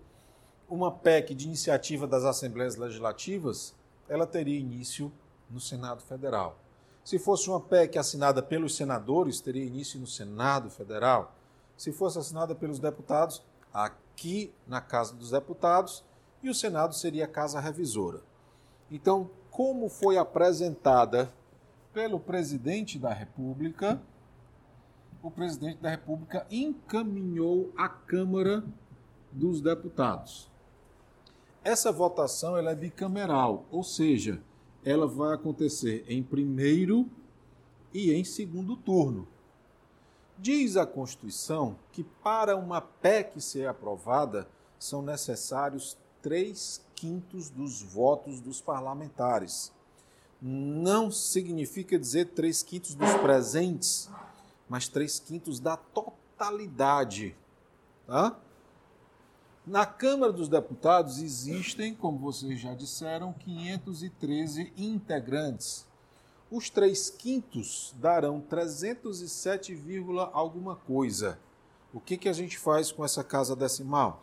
uma 0.68 0.90
PEC 0.90 1.34
de 1.34 1.46
iniciativa 1.46 2.06
das 2.06 2.24
Assembleias 2.24 2.76
Legislativas, 2.76 3.74
ela 4.08 4.26
teria 4.26 4.58
início 4.58 5.12
no 5.50 5.60
Senado 5.60 6.02
Federal. 6.02 6.58
Se 7.04 7.18
fosse 7.18 7.48
uma 7.50 7.60
PEC 7.60 7.98
assinada 7.98 8.42
pelos 8.42 8.76
senadores, 8.76 9.40
teria 9.40 9.64
início 9.64 9.98
no 9.98 10.06
Senado 10.06 10.70
Federal. 10.70 11.34
Se 11.76 11.92
fosse 11.92 12.18
assinada 12.18 12.54
pelos 12.54 12.78
deputados, 12.78 13.42
aqui 13.72 14.52
na 14.66 14.80
Casa 14.80 15.14
dos 15.14 15.30
Deputados, 15.30 16.04
e 16.42 16.48
o 16.48 16.54
Senado 16.54 16.94
seria 16.94 17.24
a 17.24 17.28
Casa 17.28 17.60
Revisora. 17.60 18.20
Então, 18.90 19.30
como 19.50 19.88
foi 19.88 20.16
apresentada 20.16 21.32
pelo 21.92 22.20
presidente 22.20 22.98
da 22.98 23.12
República, 23.12 24.00
o 25.22 25.30
presidente 25.30 25.78
da 25.78 25.90
República 25.90 26.46
encaminhou 26.50 27.72
à 27.76 27.88
Câmara 27.88 28.64
dos 29.30 29.60
Deputados. 29.60 30.51
Essa 31.64 31.92
votação 31.92 32.56
ela 32.56 32.72
é 32.72 32.74
bicameral, 32.74 33.64
ou 33.70 33.84
seja, 33.84 34.42
ela 34.84 35.06
vai 35.06 35.34
acontecer 35.34 36.04
em 36.08 36.22
primeiro 36.22 37.08
e 37.94 38.12
em 38.12 38.24
segundo 38.24 38.76
turno. 38.76 39.28
Diz 40.36 40.76
a 40.76 40.84
Constituição 40.84 41.76
que 41.92 42.02
para 42.02 42.56
uma 42.56 42.80
PEC 42.80 43.40
ser 43.40 43.68
aprovada 43.68 44.48
são 44.76 45.02
necessários 45.02 45.96
três 46.20 46.84
quintos 46.96 47.48
dos 47.48 47.80
votos 47.80 48.40
dos 48.40 48.60
parlamentares. 48.60 49.72
Não 50.40 51.12
significa 51.12 51.96
dizer 51.96 52.30
três 52.30 52.60
quintos 52.60 52.96
dos 52.96 53.14
presentes, 53.14 54.10
mas 54.68 54.88
três 54.88 55.20
quintos 55.20 55.60
da 55.60 55.76
totalidade. 55.76 57.36
Tá? 58.08 58.36
Na 59.64 59.86
Câmara 59.86 60.32
dos 60.32 60.48
Deputados 60.48 61.22
existem, 61.22 61.94
como 61.94 62.18
vocês 62.18 62.58
já 62.58 62.74
disseram, 62.74 63.32
513 63.32 64.72
integrantes. 64.76 65.86
Os 66.50 66.68
três 66.68 67.08
quintos 67.08 67.94
darão 67.96 68.40
307, 68.40 69.80
alguma 70.32 70.74
coisa. 70.74 71.38
O 71.94 72.00
que, 72.00 72.16
que 72.16 72.28
a 72.28 72.32
gente 72.32 72.58
faz 72.58 72.90
com 72.90 73.04
essa 73.04 73.22
casa 73.22 73.54
decimal? 73.54 74.20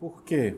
Por 0.00 0.22
quê? 0.22 0.56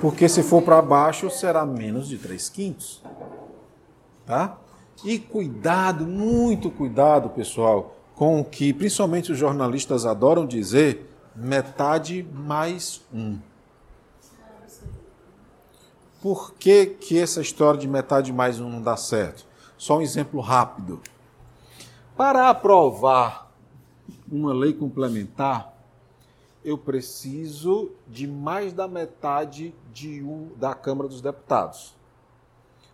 Porque 0.00 0.28
se 0.28 0.42
for 0.42 0.62
para 0.62 0.82
baixo, 0.82 1.30
será 1.30 1.64
menos 1.64 2.08
de 2.08 2.18
3 2.18 2.48
quintos. 2.48 3.04
Tá? 4.26 4.58
E 5.04 5.16
cuidado, 5.16 6.04
muito 6.04 6.72
cuidado, 6.72 7.30
pessoal 7.30 7.97
com 8.18 8.40
o 8.40 8.44
que 8.44 8.72
principalmente 8.72 9.30
os 9.30 9.38
jornalistas 9.38 10.04
adoram 10.04 10.44
dizer, 10.44 11.08
metade 11.36 12.26
mais 12.34 13.00
um. 13.14 13.38
Por 16.20 16.52
que, 16.54 16.86
que 16.86 17.16
essa 17.16 17.40
história 17.40 17.78
de 17.78 17.86
metade 17.86 18.32
mais 18.32 18.58
um 18.58 18.68
não 18.68 18.82
dá 18.82 18.96
certo? 18.96 19.46
Só 19.76 19.98
um 19.98 20.02
exemplo 20.02 20.40
rápido. 20.40 21.00
Para 22.16 22.50
aprovar 22.50 23.52
uma 24.28 24.52
lei 24.52 24.72
complementar, 24.72 25.72
eu 26.64 26.76
preciso 26.76 27.92
de 28.08 28.26
mais 28.26 28.72
da 28.72 28.88
metade 28.88 29.72
de 29.94 30.24
um 30.24 30.50
da 30.56 30.74
Câmara 30.74 31.08
dos 31.08 31.20
Deputados. 31.20 31.94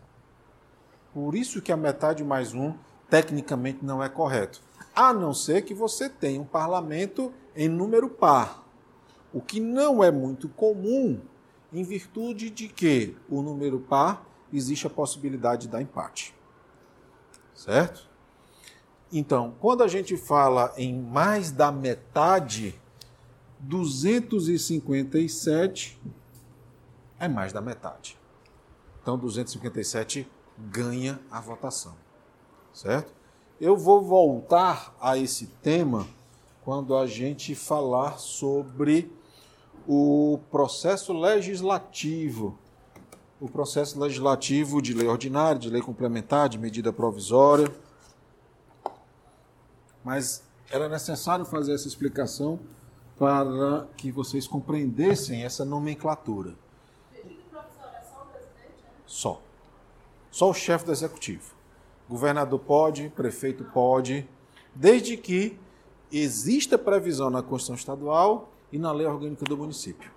Por 1.13 1.36
isso 1.36 1.62
que 1.62 1.72
a 1.72 1.78
metade 1.78 2.24
mais 2.24 2.56
1 2.56 2.74
tecnicamente 3.10 3.86
não 3.86 4.04
é 4.04 4.10
correto. 4.10 4.62
A 4.96 5.13
não 5.13 5.34
ser 5.34 5.63
que 5.63 5.74
você 5.74 6.10
tenha 6.10 6.42
um 6.42 6.46
parlamento 6.46 7.32
em 7.56 7.70
número 7.70 8.10
par. 8.10 8.68
O 9.32 9.39
que 9.42 9.60
não 9.60 10.04
é 10.04 10.12
muito 10.12 10.50
comum, 10.50 11.22
em 11.72 11.84
virtude 11.84 12.50
de 12.50 12.68
que 12.68 13.16
o 13.30 13.39
número 13.42 13.80
par 13.80 14.28
existe 14.52 14.88
a 14.88 14.89
possibilidade 14.89 15.68
da 15.68 15.80
empate 15.82 16.33
certo? 17.56 18.10
Então, 19.12 19.56
quando 19.60 19.84
a 19.84 19.88
gente 19.88 20.16
fala 20.18 20.74
em 20.76 21.00
mais 21.00 21.52
da 21.52 21.72
metade, 21.72 22.74
257 23.60 26.02
é 27.20 27.28
mais 27.28 27.54
da 27.54 27.62
metade. 27.62 28.18
Então, 29.02 29.16
257 29.18 30.28
ganha 30.58 31.20
a 31.30 31.39
votação, 31.39 31.94
certo? 32.74 33.13
Eu 33.62 33.78
vou 33.78 34.02
voltar 34.02 34.96
a 35.00 35.16
esse 35.18 35.46
tema 35.48 36.08
quando 36.63 36.96
a 36.96 37.06
gente 37.06 37.54
falar 37.54 38.18
sobre 38.18 39.12
o 39.88 40.39
processo 40.50 41.13
legislativo 41.13 42.58
o 43.43 43.49
processo 43.49 43.99
legislativo 43.99 44.82
de 44.82 44.93
lei 44.93 45.06
ordinária, 45.06 45.60
de 45.60 45.69
lei 45.69 45.82
complementar, 45.82 46.47
de 46.47 46.58
medida 46.58 46.93
provisória. 46.93 47.69
Mas 50.01 50.45
era 50.71 50.88
necessário 50.88 51.43
fazer 51.43 51.73
essa 51.73 51.86
explicação 51.86 52.58
para 53.19 53.86
que 53.97 54.13
vocês 54.13 54.47
compreendessem 54.47 55.43
essa 55.43 55.65
nomenclatura. 55.65 56.56
Só. 59.06 59.41
Só 60.32 60.49
o 60.49 60.53
chefe 60.53 60.86
do 60.86 60.93
executivo. 60.93 61.53
Governador 62.08 62.62
pode, 62.62 63.10
prefeito 63.10 63.65
pode, 63.65 64.25
desde 64.73 65.17
que 65.17 65.60
exista 66.10 66.77
previsão 66.77 67.29
na 67.29 67.43
Constituição 67.43 67.75
Estadual 67.75 68.53
e 68.71 68.77
na 68.77 68.93
lei 68.93 69.06
orgânica 69.06 69.43
do 69.43 69.58
município. 69.58 70.12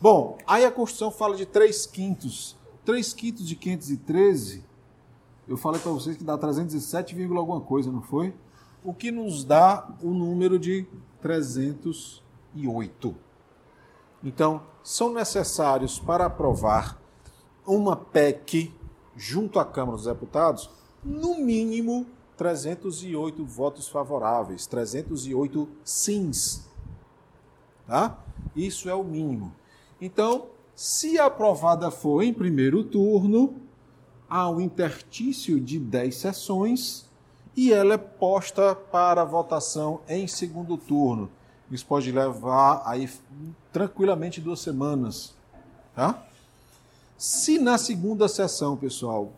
Bom, 0.00 0.38
aí 0.46 0.64
a 0.64 0.70
Constituição 0.70 1.10
fala 1.10 1.34
de 1.34 1.44
3 1.44 1.86
quintos. 1.86 2.56
3 2.84 3.12
quintos 3.12 3.46
de 3.46 3.56
513, 3.56 4.64
eu 5.48 5.56
falei 5.56 5.80
para 5.80 5.90
vocês 5.90 6.16
que 6.16 6.22
dá 6.22 6.38
307, 6.38 7.20
alguma 7.34 7.60
coisa, 7.60 7.90
não 7.90 8.00
foi? 8.02 8.34
O 8.84 8.94
que 8.94 9.10
nos 9.10 9.44
dá 9.44 9.88
o 10.02 10.10
número 10.10 10.58
de 10.58 10.86
308. 11.20 13.14
Então, 14.22 14.62
são 14.82 15.12
necessários 15.12 15.98
para 15.98 16.26
aprovar 16.26 16.96
uma 17.66 17.96
PEC 17.96 18.72
junto 19.16 19.58
à 19.58 19.64
Câmara 19.64 19.96
dos 19.96 20.06
Deputados, 20.06 20.70
no 21.02 21.38
mínimo 21.38 22.06
308 22.36 23.44
votos 23.44 23.88
favoráveis, 23.88 24.66
308 24.66 25.68
sims. 25.82 26.68
Tá? 27.86 28.18
Isso 28.54 28.88
é 28.88 28.94
o 28.94 29.02
mínimo. 29.02 29.52
Então, 30.00 30.46
se 30.74 31.18
aprovada 31.18 31.90
for 31.90 32.22
em 32.22 32.32
primeiro 32.32 32.84
turno, 32.84 33.56
há 34.28 34.48
um 34.48 34.60
interstício 34.60 35.60
de 35.60 35.78
10 35.78 36.14
sessões 36.14 37.06
e 37.56 37.72
ela 37.72 37.94
é 37.94 37.98
posta 37.98 38.74
para 38.74 39.24
votação 39.24 40.00
em 40.08 40.28
segundo 40.28 40.76
turno. 40.76 41.28
Isso 41.70 41.84
pode 41.84 42.12
levar 42.12 42.82
aí 42.86 43.10
tranquilamente 43.72 44.40
duas 44.40 44.60
semanas. 44.60 45.34
Tá? 45.94 46.22
Se 47.16 47.58
na 47.58 47.76
segunda 47.76 48.28
sessão, 48.28 48.76
pessoal, 48.76 49.32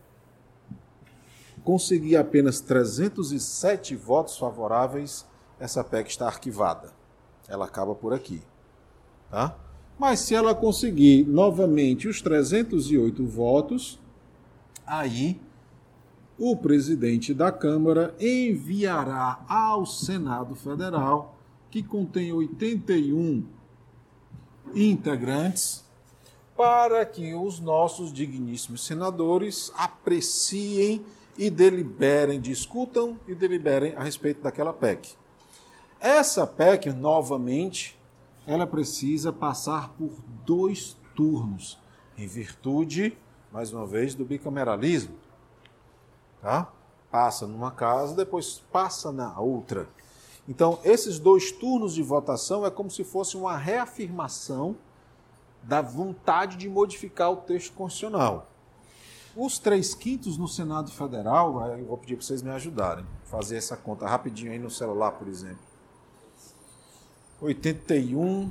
conseguir 1.64 2.16
apenas 2.16 2.60
307 2.60 3.96
votos 3.96 4.36
favoráveis, 4.36 5.26
essa 5.58 5.82
PEC 5.82 6.10
está 6.10 6.26
arquivada. 6.26 6.92
Ela 7.48 7.64
acaba 7.64 7.94
por 7.94 8.12
aqui. 8.12 8.42
Tá? 9.30 9.56
Mas 10.00 10.20
se 10.20 10.34
ela 10.34 10.54
conseguir 10.54 11.26
novamente 11.28 12.08
os 12.08 12.22
308 12.22 13.22
votos, 13.26 14.00
aí 14.86 15.38
o 16.38 16.56
presidente 16.56 17.34
da 17.34 17.52
Câmara 17.52 18.14
enviará 18.18 19.44
ao 19.46 19.84
Senado 19.84 20.54
Federal, 20.54 21.36
que 21.70 21.82
contém 21.82 22.32
81 22.32 23.44
integrantes, 24.74 25.84
para 26.56 27.04
que 27.04 27.34
os 27.34 27.60
nossos 27.60 28.10
digníssimos 28.10 28.86
senadores 28.86 29.70
apreciem 29.76 31.04
e 31.36 31.50
deliberem, 31.50 32.40
discutam 32.40 33.18
e 33.28 33.34
deliberem 33.34 33.94
a 33.96 34.02
respeito 34.02 34.40
daquela 34.40 34.72
PEC. 34.72 35.10
Essa 36.00 36.46
PEC, 36.46 36.90
novamente, 36.90 37.99
ela 38.46 38.66
precisa 38.66 39.32
passar 39.32 39.90
por 39.90 40.10
dois 40.44 40.96
turnos, 41.14 41.78
em 42.16 42.26
virtude, 42.26 43.16
mais 43.52 43.72
uma 43.72 43.86
vez, 43.86 44.14
do 44.14 44.24
bicameralismo. 44.24 45.14
Tá? 46.40 46.70
Passa 47.10 47.46
numa 47.46 47.70
casa, 47.70 48.14
depois 48.14 48.62
passa 48.72 49.12
na 49.12 49.38
outra. 49.38 49.88
Então, 50.48 50.78
esses 50.82 51.18
dois 51.18 51.52
turnos 51.52 51.94
de 51.94 52.02
votação 52.02 52.64
é 52.64 52.70
como 52.70 52.90
se 52.90 53.04
fosse 53.04 53.36
uma 53.36 53.56
reafirmação 53.56 54.76
da 55.62 55.82
vontade 55.82 56.56
de 56.56 56.68
modificar 56.68 57.30
o 57.30 57.36
texto 57.36 57.74
constitucional. 57.74 58.46
Os 59.36 59.58
três 59.58 59.94
quintos 59.94 60.36
no 60.36 60.48
Senado 60.48 60.90
Federal, 60.90 61.68
eu 61.78 61.86
vou 61.86 61.98
pedir 61.98 62.16
para 62.16 62.26
vocês 62.26 62.42
me 62.42 62.50
ajudarem, 62.50 63.06
fazer 63.24 63.56
essa 63.56 63.76
conta 63.76 64.06
rapidinho 64.06 64.50
aí 64.50 64.58
no 64.58 64.70
celular, 64.70 65.12
por 65.12 65.28
exemplo. 65.28 65.69
81 67.40 68.50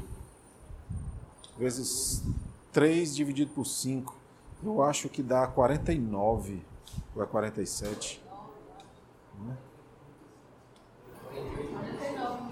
vezes 1.58 2.24
3 2.72 3.14
dividido 3.16 3.52
por 3.52 3.66
5. 3.66 4.16
Eu 4.64 4.82
acho 4.82 5.10
que 5.10 5.22
dá 5.22 5.46
49 5.46 6.62
ou 7.16 7.22
é 7.22 7.26
47. 7.26 8.22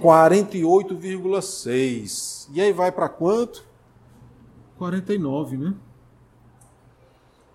48,6. 0.01 2.49
E 2.53 2.61
aí 2.61 2.71
vai 2.71 2.91
para 2.91 3.09
quanto? 3.09 3.65
49, 4.77 5.57
né? 5.57 5.73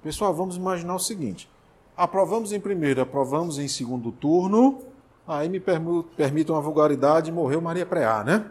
Pessoal, 0.03 0.35
vamos 0.35 0.57
imaginar 0.57 0.97
o 0.97 0.99
seguinte: 0.99 1.49
aprovamos 1.97 2.53
em 2.53 2.59
primeiro, 2.59 3.01
aprovamos 3.01 3.59
em 3.59 3.69
segundo 3.69 4.11
turno, 4.11 4.83
aí 5.27 5.49
me 5.49 5.61
permitam 5.61 6.57
uma 6.57 6.63
vulgaridade, 6.63 7.31
morreu 7.31 7.61
Maria 7.61 7.87
Preá, 7.87 8.25
né? 8.25 8.51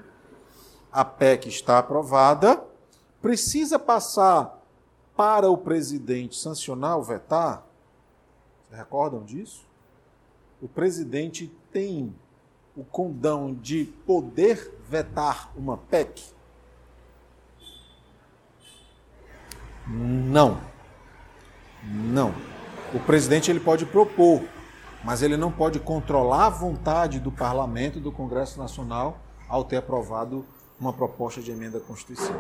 A 0.92 1.06
PEC 1.06 1.48
está 1.48 1.80
aprovada, 1.80 2.62
precisa 3.22 3.80
passar 3.80 4.60
para 5.16 5.50
o 5.50 5.58
presidente 5.58 6.36
sancionar 6.36 6.98
ou 6.98 7.04
vetar? 7.04 7.64
Recordam 8.72 9.24
disso? 9.24 9.66
O 10.62 10.68
presidente 10.68 11.48
tem 11.72 12.14
o 12.76 12.84
condão 12.84 13.54
de 13.54 13.86
poder 14.06 14.78
vetar 14.88 15.52
uma 15.56 15.78
PEC? 15.78 16.24
Não. 19.88 20.60
Não. 21.84 22.34
O 22.94 23.00
presidente 23.00 23.50
ele 23.50 23.60
pode 23.60 23.86
propor, 23.86 24.44
mas 25.04 25.22
ele 25.22 25.38
não 25.38 25.52
pode 25.52 25.80
controlar 25.80 26.48
a 26.48 26.50
vontade 26.50 27.20
do 27.20 27.32
parlamento, 27.32 28.00
do 28.00 28.12
Congresso 28.12 28.60
Nacional, 28.60 29.20
ao 29.48 29.64
ter 29.64 29.78
aprovado 29.78 30.46
uma 30.82 30.92
proposta 30.92 31.40
de 31.42 31.52
emenda 31.52 31.78
à 31.78 31.82
Constituição. 31.82 32.36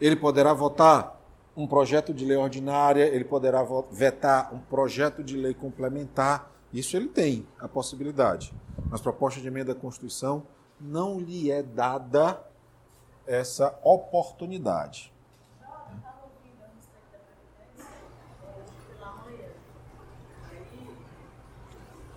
Ele 0.00 0.14
poderá 0.14 0.54
votar 0.54 1.20
um 1.56 1.66
projeto 1.66 2.14
de 2.14 2.24
lei 2.24 2.36
ordinária, 2.36 3.02
ele 3.02 3.24
poderá 3.24 3.66
vetar 3.90 4.54
um 4.54 4.60
projeto 4.60 5.24
de 5.24 5.36
lei 5.36 5.52
complementar, 5.52 6.52
isso 6.72 6.96
ele 6.96 7.08
tem 7.08 7.44
a 7.58 7.66
possibilidade. 7.66 8.54
Mas 8.88 9.00
proposta 9.00 9.40
de 9.40 9.48
emenda 9.48 9.72
à 9.72 9.74
Constituição 9.74 10.44
não 10.80 11.18
lhe 11.18 11.50
é 11.50 11.60
dada 11.60 12.40
essa 13.26 13.76
oportunidade. 13.82 15.12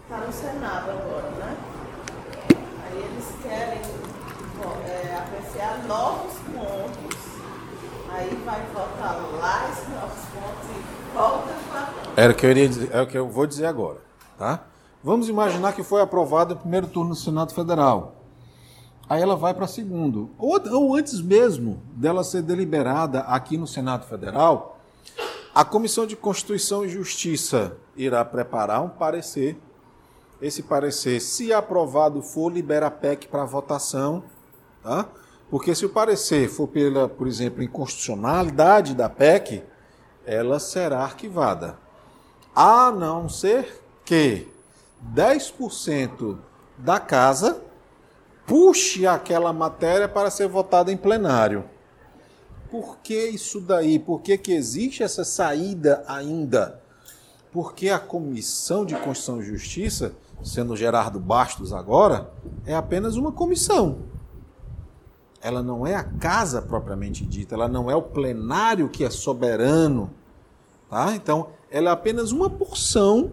Está 0.03 0.27
no 0.27 0.33
Senado 0.33 0.91
agora, 0.91 1.31
né? 1.31 1.57
Aí 2.85 2.97
eles 2.97 3.41
querem 3.41 4.01
é, 4.85 5.15
novos 5.87 6.33
pontos. 6.33 7.17
Aí 8.09 8.35
vai 8.45 8.65
votar 8.73 9.21
lá 9.39 9.69
esses 9.69 9.87
novos 9.89 10.25
pontos 10.33 10.69
e 10.69 11.15
volta 11.15 11.53
para 11.69 12.23
Era 12.23 12.33
o 12.33 12.35
que 12.35 12.45
eu 12.45 12.51
iria 12.51 12.67
dizer, 12.67 12.89
é 12.91 13.01
o 13.01 13.07
que 13.07 13.17
eu 13.17 13.29
vou 13.29 13.47
dizer 13.47 13.65
agora, 13.65 13.99
tá? 14.37 14.65
Vamos 15.03 15.29
imaginar 15.29 15.73
que 15.73 15.83
foi 15.83 16.01
aprovado 16.01 16.53
o 16.53 16.57
primeiro 16.57 16.87
turno 16.87 17.09
no 17.09 17.15
Senado 17.15 17.53
Federal. 17.53 18.15
Aí 19.09 19.21
ela 19.21 19.35
vai 19.35 19.53
para 19.53 19.67
segundo. 19.67 20.29
Ou, 20.37 20.61
ou 20.71 20.95
antes 20.95 21.21
mesmo 21.21 21.81
dela 21.93 22.23
ser 22.23 22.41
deliberada 22.41 23.21
aqui 23.21 23.57
no 23.57 23.67
Senado 23.67 24.05
Federal, 24.05 24.79
a 25.53 25.65
Comissão 25.65 26.05
de 26.05 26.15
Constituição 26.15 26.85
e 26.85 26.89
Justiça 26.89 27.77
irá 27.95 28.23
preparar 28.23 28.81
um 28.83 28.89
parecer 28.89 29.59
esse 30.41 30.63
parecer, 30.63 31.19
se 31.21 31.53
aprovado 31.53 32.21
for, 32.23 32.51
libera 32.51 32.87
a 32.87 32.91
PEC 32.91 33.27
para 33.27 33.45
votação, 33.45 34.23
tá? 34.81 35.07
Porque 35.51 35.75
se 35.75 35.85
o 35.85 35.89
parecer 35.89 36.49
for 36.49 36.67
pela, 36.67 37.07
por 37.07 37.27
exemplo, 37.27 37.61
inconstitucionalidade 37.61 38.95
da 38.95 39.07
PEC, 39.07 39.61
ela 40.25 40.59
será 40.59 41.01
arquivada. 41.01 41.77
A 42.55 42.91
não 42.91 43.29
ser 43.29 43.83
que 44.03 44.47
10% 45.13 46.39
da 46.77 46.99
casa 46.99 47.61
puxe 48.47 49.05
aquela 49.05 49.53
matéria 49.53 50.07
para 50.07 50.31
ser 50.31 50.47
votada 50.47 50.91
em 50.91 50.97
plenário. 50.97 51.65
Por 52.71 52.97
que 53.03 53.27
isso 53.27 53.61
daí? 53.61 53.99
Por 53.99 54.21
que, 54.21 54.39
que 54.39 54.53
existe 54.53 55.03
essa 55.03 55.23
saída 55.23 56.03
ainda? 56.07 56.81
Porque 57.51 57.89
a 57.89 57.99
Comissão 57.99 58.83
de 58.83 58.95
Constituição 58.95 59.41
e 59.41 59.45
Justiça 59.45 60.15
sendo 60.43 60.75
Gerardo 60.75 61.19
Bastos 61.19 61.73
agora, 61.73 62.31
é 62.65 62.75
apenas 62.75 63.15
uma 63.15 63.31
comissão. 63.31 63.99
Ela 65.41 65.63
não 65.63 65.85
é 65.85 65.95
a 65.95 66.03
casa 66.03 66.61
propriamente 66.61 67.25
dita, 67.25 67.55
ela 67.55 67.67
não 67.67 67.89
é 67.89 67.95
o 67.95 68.01
plenário 68.01 68.89
que 68.89 69.03
é 69.03 69.09
soberano. 69.09 70.11
Tá? 70.89 71.15
Então, 71.15 71.49
ela 71.69 71.89
é 71.89 71.93
apenas 71.93 72.31
uma 72.31 72.49
porção 72.49 73.31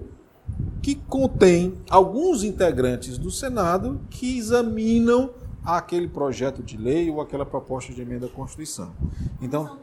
que 0.82 0.94
contém 0.94 1.76
alguns 1.90 2.42
integrantes 2.42 3.18
do 3.18 3.30
Senado 3.30 4.00
que 4.08 4.38
examinam 4.38 5.30
aquele 5.64 6.08
projeto 6.08 6.62
de 6.62 6.76
lei 6.76 7.10
ou 7.10 7.20
aquela 7.20 7.44
proposta 7.44 7.92
de 7.92 8.00
emenda 8.00 8.26
à 8.26 8.28
Constituição. 8.28 8.92
Então, 9.42 9.78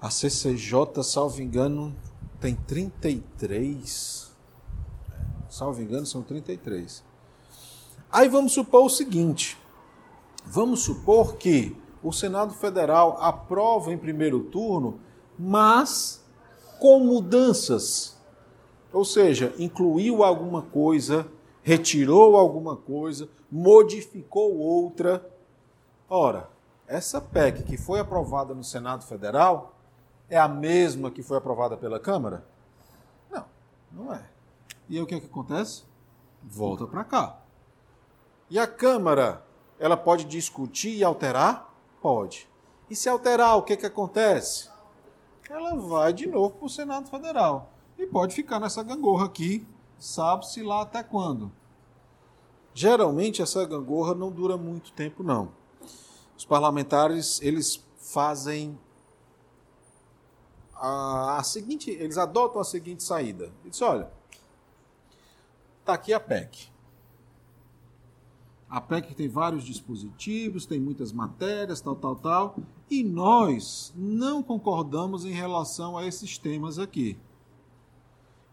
a 0.00 0.10
CCJ, 0.10 1.02
salvo 1.02 1.40
engano, 1.40 1.94
tem 2.40 2.54
33 2.54 4.26
salvo 5.56 5.80
engano, 5.80 6.04
são 6.04 6.22
33. 6.22 7.02
Aí 8.12 8.28
vamos 8.28 8.52
supor 8.52 8.84
o 8.84 8.90
seguinte: 8.90 9.58
vamos 10.46 10.82
supor 10.82 11.36
que 11.36 11.76
o 12.02 12.12
Senado 12.12 12.54
Federal 12.54 13.18
aprova 13.20 13.92
em 13.92 13.98
primeiro 13.98 14.40
turno, 14.44 15.00
mas 15.38 16.24
com 16.78 17.00
mudanças. 17.00 18.16
Ou 18.92 19.04
seja, 19.04 19.52
incluiu 19.58 20.22
alguma 20.22 20.62
coisa, 20.62 21.26
retirou 21.62 22.36
alguma 22.36 22.76
coisa, 22.76 23.28
modificou 23.50 24.56
outra. 24.56 25.28
Ora, 26.08 26.48
essa 26.86 27.20
PEC 27.20 27.64
que 27.64 27.76
foi 27.76 27.98
aprovada 27.98 28.54
no 28.54 28.62
Senado 28.62 29.04
Federal 29.04 29.74
é 30.30 30.38
a 30.38 30.48
mesma 30.48 31.10
que 31.10 31.22
foi 31.22 31.36
aprovada 31.36 31.76
pela 31.76 31.98
Câmara? 31.98 32.46
Não, 33.30 33.44
não 33.92 34.14
é. 34.14 34.24
E 34.88 34.96
aí 34.96 35.02
o 35.02 35.06
que, 35.06 35.16
é 35.16 35.20
que 35.20 35.26
acontece? 35.26 35.82
Volta 36.42 36.86
para 36.86 37.04
cá. 37.04 37.40
E 38.48 38.58
a 38.58 38.66
Câmara, 38.66 39.44
ela 39.78 39.96
pode 39.96 40.24
discutir 40.24 40.96
e 40.96 41.04
alterar? 41.04 41.74
Pode. 42.00 42.48
E 42.88 42.96
se 42.96 43.08
alterar, 43.08 43.56
o 43.56 43.62
que, 43.62 43.76
que 43.76 43.86
acontece? 43.86 44.70
Ela 45.48 45.74
vai 45.76 46.12
de 46.12 46.26
novo 46.26 46.54
para 46.54 46.66
o 46.66 46.70
Senado 46.70 47.08
Federal. 47.08 47.72
E 47.98 48.06
pode 48.06 48.34
ficar 48.34 48.60
nessa 48.60 48.82
gangorra 48.82 49.26
aqui, 49.26 49.66
sabe-se 49.98 50.62
lá 50.62 50.82
até 50.82 51.02
quando. 51.02 51.50
Geralmente 52.74 53.40
essa 53.40 53.64
gangorra 53.64 54.14
não 54.14 54.30
dura 54.30 54.56
muito 54.56 54.92
tempo, 54.92 55.22
não. 55.22 55.50
Os 56.36 56.44
parlamentares, 56.44 57.40
eles 57.40 57.82
fazem 57.98 58.78
a, 60.74 61.38
a 61.38 61.42
seguinte, 61.42 61.90
eles 61.90 62.18
adotam 62.18 62.60
a 62.60 62.64
seguinte 62.64 63.02
saída. 63.02 63.50
Eles 63.64 63.80
olha, 63.80 64.10
Está 65.86 65.94
aqui 65.94 66.12
a 66.12 66.18
PEC. 66.18 66.68
A 68.68 68.80
PEC 68.80 69.14
tem 69.14 69.28
vários 69.28 69.64
dispositivos, 69.64 70.66
tem 70.66 70.80
muitas 70.80 71.12
matérias, 71.12 71.80
tal, 71.80 71.94
tal, 71.94 72.16
tal, 72.16 72.56
e 72.90 73.04
nós 73.04 73.92
não 73.94 74.42
concordamos 74.42 75.24
em 75.24 75.30
relação 75.30 75.96
a 75.96 76.04
esses 76.04 76.36
temas 76.36 76.78
aqui. 76.78 77.16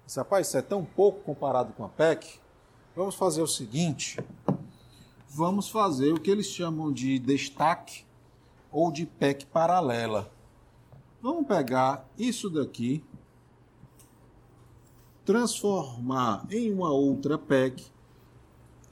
Esse 0.07 0.19
rapaz, 0.19 0.47
isso 0.47 0.57
é 0.57 0.61
tão 0.61 0.85
pouco 0.85 1.21
comparado 1.21 1.73
com 1.73 1.83
a 1.83 1.89
PEC. 1.89 2.39
Vamos 2.95 3.15
fazer 3.15 3.41
o 3.41 3.47
seguinte: 3.47 4.19
vamos 5.27 5.69
fazer 5.69 6.13
o 6.13 6.19
que 6.19 6.29
eles 6.29 6.45
chamam 6.45 6.91
de 6.91 7.17
destaque 7.17 8.05
ou 8.71 8.91
de 8.91 9.05
PEC 9.05 9.45
paralela. 9.47 10.31
Vamos 11.21 11.47
pegar 11.47 12.07
isso 12.17 12.49
daqui 12.49 13.03
transformar 15.25 16.45
em 16.51 16.71
uma 16.71 16.91
outra 16.91 17.37
PEC 17.37 17.85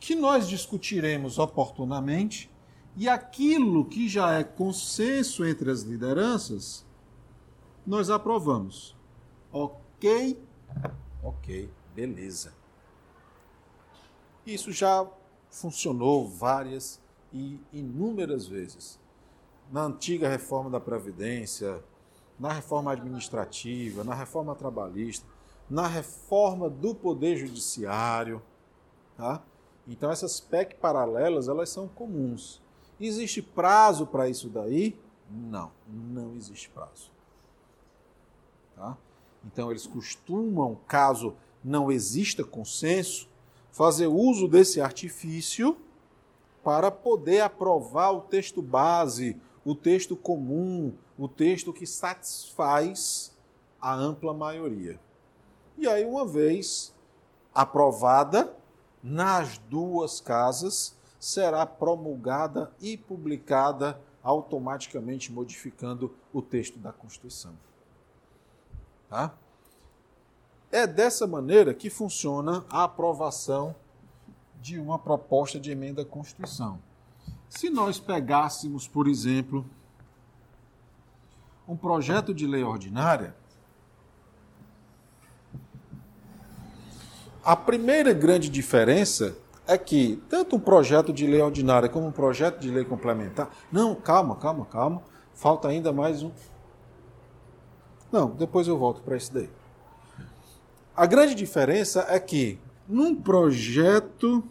que 0.01 0.15
nós 0.15 0.49
discutiremos 0.49 1.37
oportunamente 1.37 2.49
e 2.97 3.07
aquilo 3.07 3.85
que 3.85 4.09
já 4.09 4.33
é 4.33 4.43
consenso 4.43 5.45
entre 5.45 5.69
as 5.69 5.83
lideranças, 5.83 6.83
nós 7.85 8.09
aprovamos. 8.09 8.97
Ok? 9.51 10.43
Ok, 11.23 11.69
beleza. 11.93 12.51
Isso 14.43 14.71
já 14.71 15.07
funcionou 15.51 16.27
várias 16.27 16.99
e 17.31 17.59
inúmeras 17.71 18.47
vezes. 18.47 18.99
Na 19.71 19.83
antiga 19.83 20.27
reforma 20.27 20.71
da 20.71 20.79
Previdência, 20.79 21.81
na 22.39 22.51
reforma 22.51 22.91
administrativa, 22.91 24.03
na 24.03 24.15
reforma 24.15 24.55
trabalhista, 24.55 25.27
na 25.69 25.85
reforma 25.85 26.71
do 26.71 26.95
Poder 26.95 27.37
Judiciário. 27.37 28.41
Tá? 29.15 29.43
Então, 29.91 30.09
essas 30.09 30.39
PEC 30.39 30.75
paralelas, 30.75 31.49
elas 31.49 31.69
são 31.69 31.85
comuns. 31.85 32.61
Existe 32.97 33.41
prazo 33.41 34.07
para 34.07 34.29
isso 34.29 34.47
daí? 34.47 34.97
Não, 35.29 35.69
não 35.85 36.33
existe 36.33 36.69
prazo. 36.69 37.11
Tá? 38.73 38.97
Então, 39.45 39.69
eles 39.69 39.85
costumam, 39.85 40.79
caso 40.87 41.35
não 41.61 41.91
exista 41.91 42.41
consenso, 42.41 43.27
fazer 43.69 44.07
uso 44.07 44.47
desse 44.47 44.79
artifício 44.79 45.75
para 46.63 46.89
poder 46.89 47.41
aprovar 47.41 48.11
o 48.11 48.21
texto 48.21 48.61
base, 48.61 49.35
o 49.65 49.75
texto 49.75 50.15
comum, 50.15 50.93
o 51.17 51.27
texto 51.27 51.73
que 51.73 51.85
satisfaz 51.85 53.37
a 53.79 53.93
ampla 53.93 54.33
maioria. 54.33 54.97
E 55.77 55.85
aí, 55.85 56.05
uma 56.05 56.25
vez 56.25 56.95
aprovada, 57.53 58.55
nas 59.03 59.57
duas 59.57 60.21
casas, 60.21 60.95
será 61.19 61.65
promulgada 61.65 62.71
e 62.81 62.97
publicada 62.97 63.99
automaticamente 64.23 65.31
modificando 65.31 66.15
o 66.33 66.41
texto 66.41 66.79
da 66.79 66.91
Constituição. 66.91 67.53
Tá? 69.09 69.33
É 70.71 70.87
dessa 70.87 71.27
maneira 71.27 71.73
que 71.73 71.89
funciona 71.89 72.65
a 72.69 72.83
aprovação 72.83 73.75
de 74.61 74.79
uma 74.79 74.97
proposta 74.97 75.59
de 75.59 75.71
emenda 75.71 76.03
à 76.03 76.05
Constituição. 76.05 76.79
Se 77.49 77.69
nós 77.69 77.99
pegássemos, 77.99 78.87
por 78.87 79.07
exemplo, 79.07 79.65
um 81.67 81.75
projeto 81.75 82.33
de 82.33 82.45
lei 82.45 82.63
ordinária, 82.63 83.35
a 87.43 87.55
primeira 87.55 88.13
grande 88.13 88.49
diferença 88.49 89.35
é 89.67 89.77
que 89.77 90.21
tanto 90.29 90.55
um 90.55 90.59
projeto 90.59 91.13
de 91.13 91.25
lei 91.25 91.41
ordinária 91.41 91.89
como 91.89 92.07
um 92.07 92.11
projeto 92.11 92.59
de 92.59 92.69
lei 92.69 92.83
complementar. 92.85 93.49
Não, 93.71 93.95
calma, 93.95 94.35
calma, 94.35 94.65
calma. 94.65 95.01
Falta 95.33 95.67
ainda 95.67 95.91
mais 95.91 96.21
um. 96.23 96.31
Não, 98.11 98.29
depois 98.31 98.67
eu 98.67 98.77
volto 98.77 99.01
para 99.01 99.15
isso 99.15 99.33
daí. 99.33 99.49
A 100.95 101.05
grande 101.05 101.33
diferença 101.33 102.05
é 102.09 102.19
que 102.19 102.59
num 102.87 103.15
projeto 103.15 104.43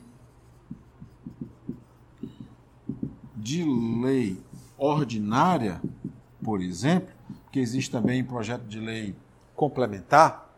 de 3.36 3.62
lei 4.02 4.42
ordinária, 4.78 5.80
por 6.42 6.62
exemplo, 6.62 7.14
que 7.52 7.60
existe 7.60 7.90
também 7.90 8.24
projeto 8.24 8.62
de 8.62 8.80
lei 8.80 9.14
complementar, 9.54 10.50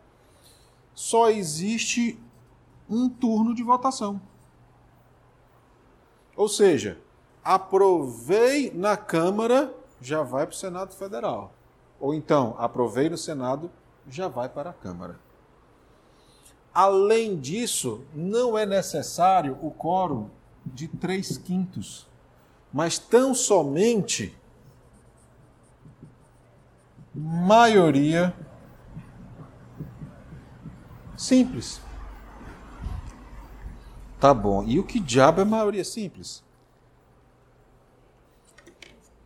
só 0.93 1.29
existe 1.29 2.17
um 2.93 3.09
turno 3.09 3.55
de 3.55 3.63
votação. 3.63 4.21
Ou 6.35 6.47
seja, 6.47 6.99
aprovei 7.43 8.71
na 8.71 8.95
Câmara, 8.95 9.73
já 9.99 10.21
vai 10.21 10.45
para 10.45 10.53
o 10.53 10.57
Senado 10.57 10.93
Federal. 10.93 11.53
Ou 11.99 12.13
então, 12.13 12.55
aprovei 12.57 13.09
no 13.09 13.17
Senado, 13.17 13.71
já 14.07 14.27
vai 14.27 14.49
para 14.49 14.69
a 14.69 14.73
Câmara. 14.73 15.19
Além 16.73 17.39
disso, 17.39 18.03
não 18.13 18.57
é 18.57 18.65
necessário 18.65 19.57
o 19.61 19.71
quórum 19.71 20.29
de 20.65 20.87
três 20.87 21.37
quintos, 21.37 22.07
mas 22.71 22.97
tão 22.97 23.33
somente 23.33 24.35
maioria 27.13 28.33
simples. 31.15 31.82
Tá 34.23 34.33
bom. 34.33 34.63
E 34.63 34.79
o 34.79 34.85
que 34.85 35.01
diabo 35.01 35.41
é 35.41 35.43
maioria 35.43 35.83
simples? 35.83 36.41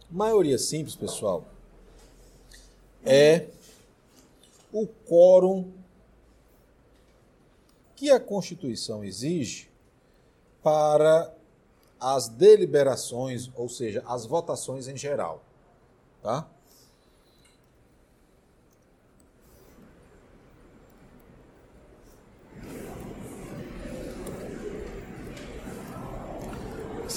Maioria 0.10 0.58
simples, 0.58 0.96
pessoal, 0.96 1.46
é 3.06 3.46
o 4.74 4.88
quórum 4.88 5.72
que 7.96 8.10
a 8.10 8.20
Constituição 8.20 9.04
exige 9.04 9.70
para 10.64 11.32
as 12.00 12.28
deliberações, 12.28 13.52
ou 13.56 13.70
seja, 13.70 14.04
as 14.08 14.26
votações 14.26 14.88
em 14.88 14.98
geral. 14.98 15.44
Tá? 16.24 16.50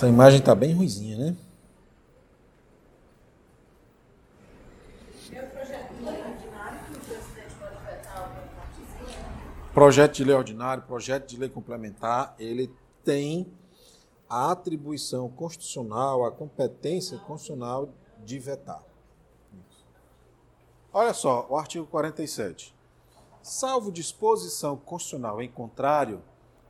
Essa 0.00 0.08
imagem 0.08 0.38
está 0.38 0.54
bem 0.54 0.72
ruizinha, 0.72 1.14
né? 1.18 1.36
Projeto 9.74 10.14
de 10.14 10.24
lei 10.24 10.34
ordinário, 10.34 10.84
projeto 10.84 11.28
de 11.28 11.36
lei 11.36 11.50
complementar, 11.50 12.34
ele 12.38 12.74
tem 13.04 13.52
a 14.26 14.50
atribuição 14.50 15.28
constitucional, 15.28 16.24
a 16.24 16.32
competência 16.32 17.18
constitucional 17.18 17.90
de 18.24 18.38
vetar. 18.38 18.82
Olha 20.94 21.12
só, 21.12 21.46
o 21.50 21.58
artigo 21.58 21.84
47. 21.84 22.74
Salvo 23.42 23.92
disposição 23.92 24.78
constitucional 24.78 25.42
em 25.42 25.50
contrário, 25.50 26.22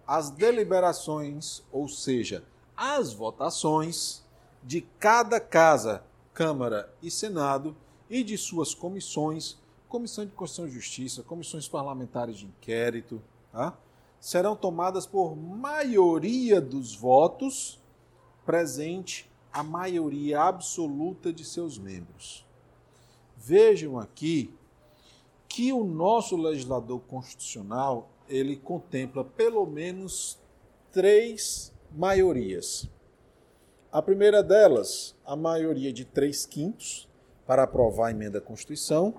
as 0.04 0.30
deliberações, 0.30 1.62
ou 1.70 1.86
seja, 1.88 2.42
as 2.82 3.12
votações 3.12 4.24
de 4.62 4.80
cada 4.80 5.38
casa, 5.38 6.02
Câmara 6.32 6.90
e 7.02 7.10
Senado 7.10 7.76
e 8.08 8.24
de 8.24 8.38
suas 8.38 8.74
comissões, 8.74 9.58
Comissão 9.86 10.24
de 10.24 10.32
Constituição 10.32 10.66
e 10.66 10.70
Justiça, 10.70 11.22
comissões 11.22 11.68
parlamentares 11.68 12.38
de 12.38 12.46
inquérito, 12.46 13.20
tá? 13.52 13.76
serão 14.18 14.56
tomadas 14.56 15.04
por 15.04 15.36
maioria 15.36 16.58
dos 16.58 16.94
votos 16.94 17.78
presente 18.46 19.30
a 19.52 19.62
maioria 19.62 20.40
absoluta 20.40 21.30
de 21.30 21.44
seus 21.44 21.76
membros. 21.76 22.46
Vejam 23.36 23.98
aqui 23.98 24.54
que 25.46 25.70
o 25.70 25.84
nosso 25.84 26.34
legislador 26.34 27.00
constitucional 27.00 28.08
ele 28.26 28.56
contempla 28.56 29.22
pelo 29.22 29.66
menos 29.66 30.38
três 30.90 31.74
maiorias. 31.92 32.88
A 33.92 34.00
primeira 34.00 34.42
delas, 34.42 35.16
a 35.24 35.34
maioria 35.34 35.92
de 35.92 36.04
três 36.04 36.46
quintos 36.46 37.08
para 37.46 37.64
aprovar 37.64 38.08
a 38.08 38.10
emenda 38.10 38.38
à 38.38 38.40
Constituição, 38.40 39.14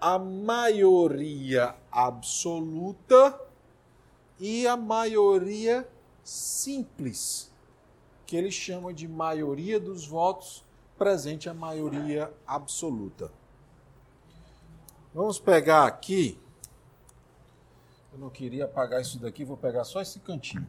a 0.00 0.18
maioria 0.18 1.74
absoluta 1.90 3.40
e 4.38 4.66
a 4.66 4.76
maioria 4.76 5.88
simples, 6.22 7.52
que 8.26 8.36
ele 8.36 8.50
chama 8.50 8.92
de 8.92 9.08
maioria 9.08 9.80
dos 9.80 10.06
votos 10.06 10.64
presente 10.96 11.48
a 11.48 11.54
maioria 11.54 12.32
absoluta. 12.46 13.32
Vamos 15.12 15.38
pegar 15.38 15.86
aqui. 15.86 16.38
Eu 18.12 18.18
não 18.18 18.30
queria 18.30 18.66
apagar 18.66 19.00
isso 19.00 19.18
daqui, 19.18 19.44
vou 19.44 19.56
pegar 19.56 19.84
só 19.84 20.00
esse 20.00 20.20
cantinho. 20.20 20.66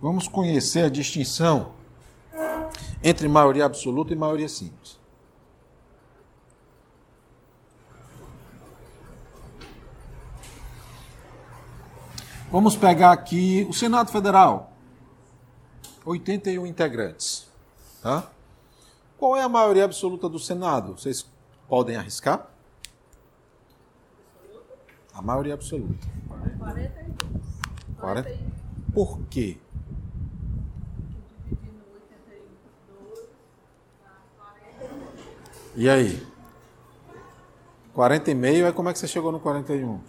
Vamos 0.00 0.28
conhecer 0.28 0.84
a 0.84 0.88
distinção 0.88 1.72
entre 3.02 3.26
maioria 3.28 3.64
absoluta 3.64 4.12
e 4.12 4.16
maioria 4.16 4.48
simples. 4.48 4.98
Vamos 12.50 12.76
pegar 12.76 13.12
aqui 13.12 13.66
o 13.68 13.72
Senado 13.72 14.10
Federal. 14.10 14.72
81 16.04 16.66
integrantes. 16.66 17.46
Tá? 18.00 18.30
Qual 19.18 19.36
é 19.36 19.42
a 19.42 19.48
maioria 19.48 19.84
absoluta 19.84 20.28
do 20.28 20.38
Senado? 20.38 20.96
Vocês 20.96 21.26
podem 21.68 21.96
arriscar? 21.96 22.48
A 25.12 25.20
maioria 25.20 25.54
absoluta. 25.54 26.06
42. 26.58 27.08
40. 27.98 28.38
Por 28.94 29.20
quê? 29.28 29.58
E 35.78 35.88
aí? 35.88 36.26
40 37.94 38.32
e 38.32 38.34
meio, 38.34 38.66
aí 38.66 38.72
como 38.72 38.88
é 38.88 38.92
que 38.92 38.98
você 38.98 39.06
chegou 39.06 39.30
no 39.30 39.38
41? 39.38 40.00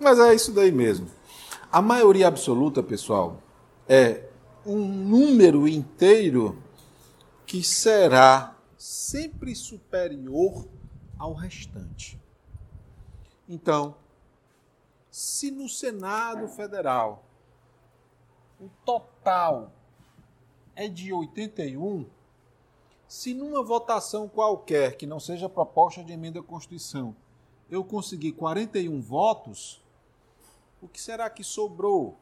Mas 0.00 0.18
é 0.18 0.34
isso 0.34 0.50
daí 0.50 0.72
mesmo. 0.72 1.10
A 1.70 1.82
maioria 1.82 2.26
absoluta, 2.26 2.82
pessoal, 2.82 3.42
é 3.86 4.26
um 4.64 4.78
número 4.78 5.68
inteiro 5.68 6.56
que 7.44 7.62
será 7.62 8.56
sempre 8.78 9.54
superior 9.54 10.66
ao 11.18 11.34
restante. 11.34 12.18
Então, 13.46 13.94
se 15.16 15.50
no 15.50 15.66
Senado 15.66 16.46
Federal 16.46 17.24
o 18.60 18.68
total 18.84 19.72
é 20.74 20.88
de 20.88 21.10
81, 21.10 22.04
se 23.08 23.32
numa 23.32 23.62
votação 23.62 24.28
qualquer, 24.28 24.94
que 24.98 25.06
não 25.06 25.18
seja 25.18 25.48
proposta 25.48 26.04
de 26.04 26.12
emenda 26.12 26.40
à 26.40 26.42
Constituição, 26.42 27.16
eu 27.70 27.82
conseguir 27.82 28.32
41 28.32 29.00
votos, 29.00 29.82
o 30.82 30.86
que 30.86 31.00
será 31.00 31.30
que 31.30 31.42
sobrou? 31.42 32.18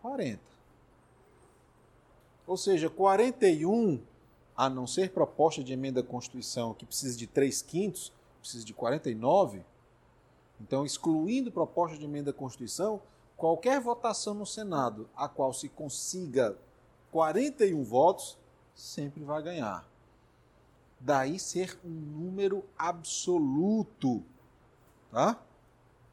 40. 0.00 0.40
Ou 2.46 2.56
seja, 2.56 2.88
41, 2.88 4.00
a 4.56 4.70
não 4.70 4.86
ser 4.86 5.10
proposta 5.10 5.60
de 5.60 5.72
emenda 5.72 6.02
à 6.02 6.04
Constituição, 6.04 6.72
que 6.72 6.86
precisa 6.86 7.18
de 7.18 7.26
3 7.26 7.62
quintos, 7.62 8.12
precisa 8.38 8.64
de 8.64 8.72
49. 8.72 9.64
Então, 10.60 10.84
excluindo 10.84 11.52
proposta 11.52 11.96
de 11.96 12.04
emenda 12.04 12.30
à 12.30 12.34
Constituição, 12.34 13.00
qualquer 13.36 13.80
votação 13.80 14.34
no 14.34 14.46
Senado 14.46 15.08
a 15.14 15.28
qual 15.28 15.52
se 15.52 15.68
consiga 15.68 16.56
41 17.10 17.82
votos, 17.84 18.38
sempre 18.74 19.22
vai 19.22 19.42
ganhar. 19.42 19.88
Daí 20.98 21.38
ser 21.38 21.78
um 21.84 21.90
número 21.90 22.64
absoluto, 22.76 24.22
tá? 25.10 25.40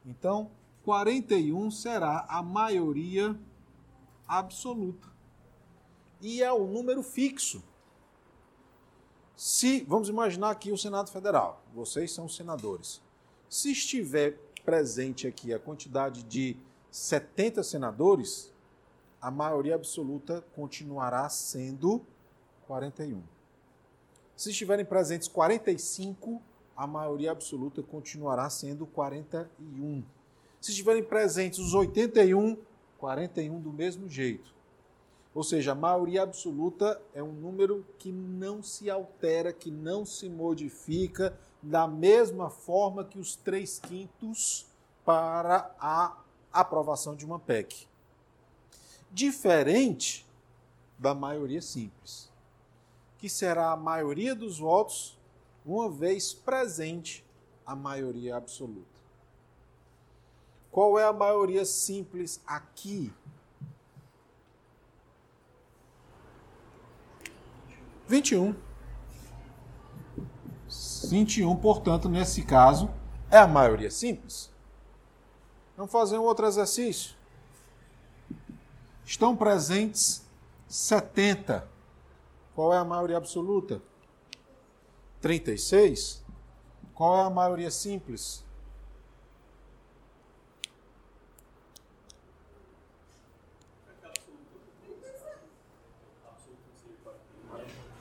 Então, 0.04 0.50
41 0.84 1.70
será 1.70 2.26
a 2.28 2.42
maioria 2.42 3.38
absoluta. 4.28 5.08
E 6.20 6.42
é 6.42 6.52
o 6.52 6.66
número 6.66 7.02
fixo. 7.02 7.62
Se, 9.36 9.82
vamos 9.84 10.08
imaginar 10.08 10.50
aqui 10.50 10.70
o 10.70 10.78
Senado 10.78 11.10
Federal, 11.10 11.62
vocês 11.74 12.12
são 12.12 12.26
os 12.26 12.36
senadores. 12.36 13.02
Se 13.54 13.70
estiver 13.70 14.36
presente 14.64 15.28
aqui 15.28 15.54
a 15.54 15.60
quantidade 15.60 16.24
de 16.24 16.56
70 16.90 17.62
senadores, 17.62 18.52
a 19.22 19.30
maioria 19.30 19.76
absoluta 19.76 20.44
continuará 20.56 21.28
sendo 21.28 22.04
41. 22.66 23.22
Se 24.36 24.50
estiverem 24.50 24.84
presentes 24.84 25.28
45, 25.28 26.42
a 26.76 26.84
maioria 26.84 27.30
absoluta 27.30 27.80
continuará 27.80 28.50
sendo 28.50 28.86
41. 28.86 30.02
Se 30.60 30.72
estiverem 30.72 31.04
presentes 31.04 31.60
os 31.60 31.74
81, 31.74 32.58
41 32.98 33.60
do 33.60 33.72
mesmo 33.72 34.08
jeito. 34.08 34.52
Ou 35.32 35.44
seja, 35.44 35.70
a 35.70 35.76
maioria 35.76 36.24
absoluta 36.24 37.00
é 37.14 37.22
um 37.22 37.32
número 37.32 37.86
que 38.00 38.10
não 38.10 38.64
se 38.64 38.90
altera, 38.90 39.52
que 39.52 39.70
não 39.70 40.04
se 40.04 40.28
modifica, 40.28 41.38
da 41.64 41.88
mesma 41.88 42.50
forma 42.50 43.04
que 43.04 43.18
os 43.18 43.36
três 43.36 43.78
quintos 43.78 44.66
para 45.04 45.74
a 45.80 46.16
aprovação 46.52 47.16
de 47.16 47.24
uma 47.24 47.38
PEC. 47.38 47.86
Diferente 49.10 50.26
da 50.98 51.14
maioria 51.14 51.62
simples, 51.62 52.30
que 53.18 53.28
será 53.28 53.72
a 53.72 53.76
maioria 53.76 54.34
dos 54.34 54.58
votos, 54.58 55.18
uma 55.64 55.88
vez 55.88 56.34
presente 56.34 57.24
a 57.64 57.74
maioria 57.74 58.36
absoluta. 58.36 59.00
Qual 60.70 60.98
é 60.98 61.04
a 61.04 61.12
maioria 61.12 61.64
simples 61.64 62.40
aqui? 62.46 63.10
21. 68.06 68.73
21, 71.14 71.54
portanto, 71.54 72.08
nesse 72.08 72.42
caso, 72.42 72.90
é 73.30 73.38
a 73.38 73.46
maioria 73.46 73.88
simples. 73.88 74.50
Vamos 75.76 75.92
fazer 75.92 76.18
um 76.18 76.22
outro 76.22 76.44
exercício. 76.44 77.14
Estão 79.04 79.36
presentes 79.36 80.26
70. 80.66 81.68
Qual 82.52 82.74
é 82.74 82.78
a 82.78 82.84
maioria 82.84 83.16
absoluta? 83.16 83.80
36. 85.20 86.20
Qual 86.92 87.16
é 87.16 87.26
a 87.26 87.30
maioria 87.30 87.70
simples? 87.70 88.44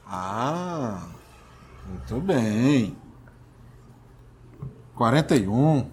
Ah, 0.04 1.10
muito 1.86 2.20
bem. 2.20 3.03
41. 4.96 5.90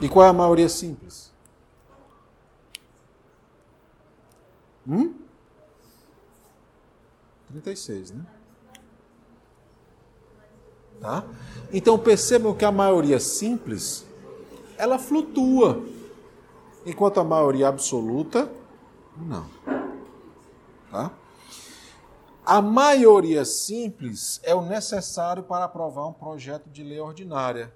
E 0.00 0.08
qual 0.08 0.26
é 0.26 0.28
a 0.28 0.32
maioria 0.32 0.68
simples? 0.68 1.32
Hum? 4.86 5.14
36, 7.48 8.12
né? 8.12 8.24
Tá? 11.00 11.24
Então 11.72 11.98
percebam 11.98 12.54
que 12.54 12.64
a 12.64 12.72
maioria 12.72 13.20
simples 13.20 14.06
ela 14.76 14.98
flutua, 14.98 15.82
enquanto 16.86 17.18
a 17.18 17.24
maioria 17.24 17.68
absoluta 17.68 18.50
não. 19.16 19.46
Tá? 20.90 21.10
A 22.48 22.62
maioria 22.62 23.44
simples 23.44 24.40
é 24.42 24.54
o 24.54 24.62
necessário 24.62 25.42
para 25.42 25.66
aprovar 25.66 26.06
um 26.06 26.14
projeto 26.14 26.70
de 26.70 26.82
lei 26.82 26.98
ordinária. 26.98 27.74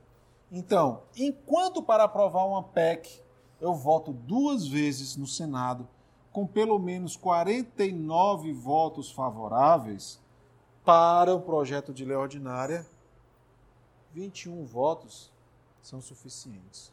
Então, 0.51 1.03
enquanto 1.15 1.83
para 1.83 2.05
aprovar 2.05 2.47
uma 2.47 2.63
PEC 2.63 3.21
eu 3.61 3.75
voto 3.75 4.15
duas 4.15 4.67
vezes 4.67 5.15
no 5.15 5.27
Senado 5.27 5.87
com 6.33 6.47
pelo 6.47 6.79
menos 6.79 7.19
49 7.19 8.55
votos 8.55 9.11
favoráveis 9.13 10.19
para 10.83 11.35
o 11.35 11.43
projeto 11.43 11.93
de 11.93 12.07
lei 12.07 12.17
ordinária, 12.17 12.87
21 14.15 14.65
votos 14.65 15.31
são 15.83 16.01
suficientes. 16.01 16.91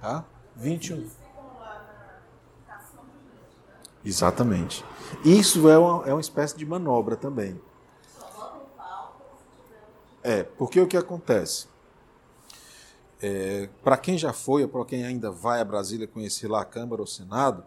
Tá? 0.00 0.24
21. 0.56 1.27
Exatamente. 4.04 4.84
Isso 5.24 5.68
é 5.68 5.78
uma, 5.78 6.08
é 6.08 6.12
uma 6.12 6.20
espécie 6.20 6.56
de 6.56 6.64
manobra 6.64 7.16
também. 7.16 7.60
É, 10.22 10.42
porque 10.42 10.80
o 10.80 10.86
que 10.86 10.96
acontece? 10.96 11.66
É, 13.20 13.68
para 13.82 13.96
quem 13.96 14.16
já 14.16 14.32
foi 14.32 14.62
ou 14.62 14.68
para 14.68 14.84
quem 14.84 15.04
ainda 15.04 15.30
vai 15.30 15.60
a 15.60 15.64
Brasília 15.64 16.06
conhecer 16.06 16.48
lá 16.48 16.62
a 16.62 16.64
Câmara 16.64 17.02
ou 17.02 17.04
o 17.04 17.10
Senado, 17.10 17.64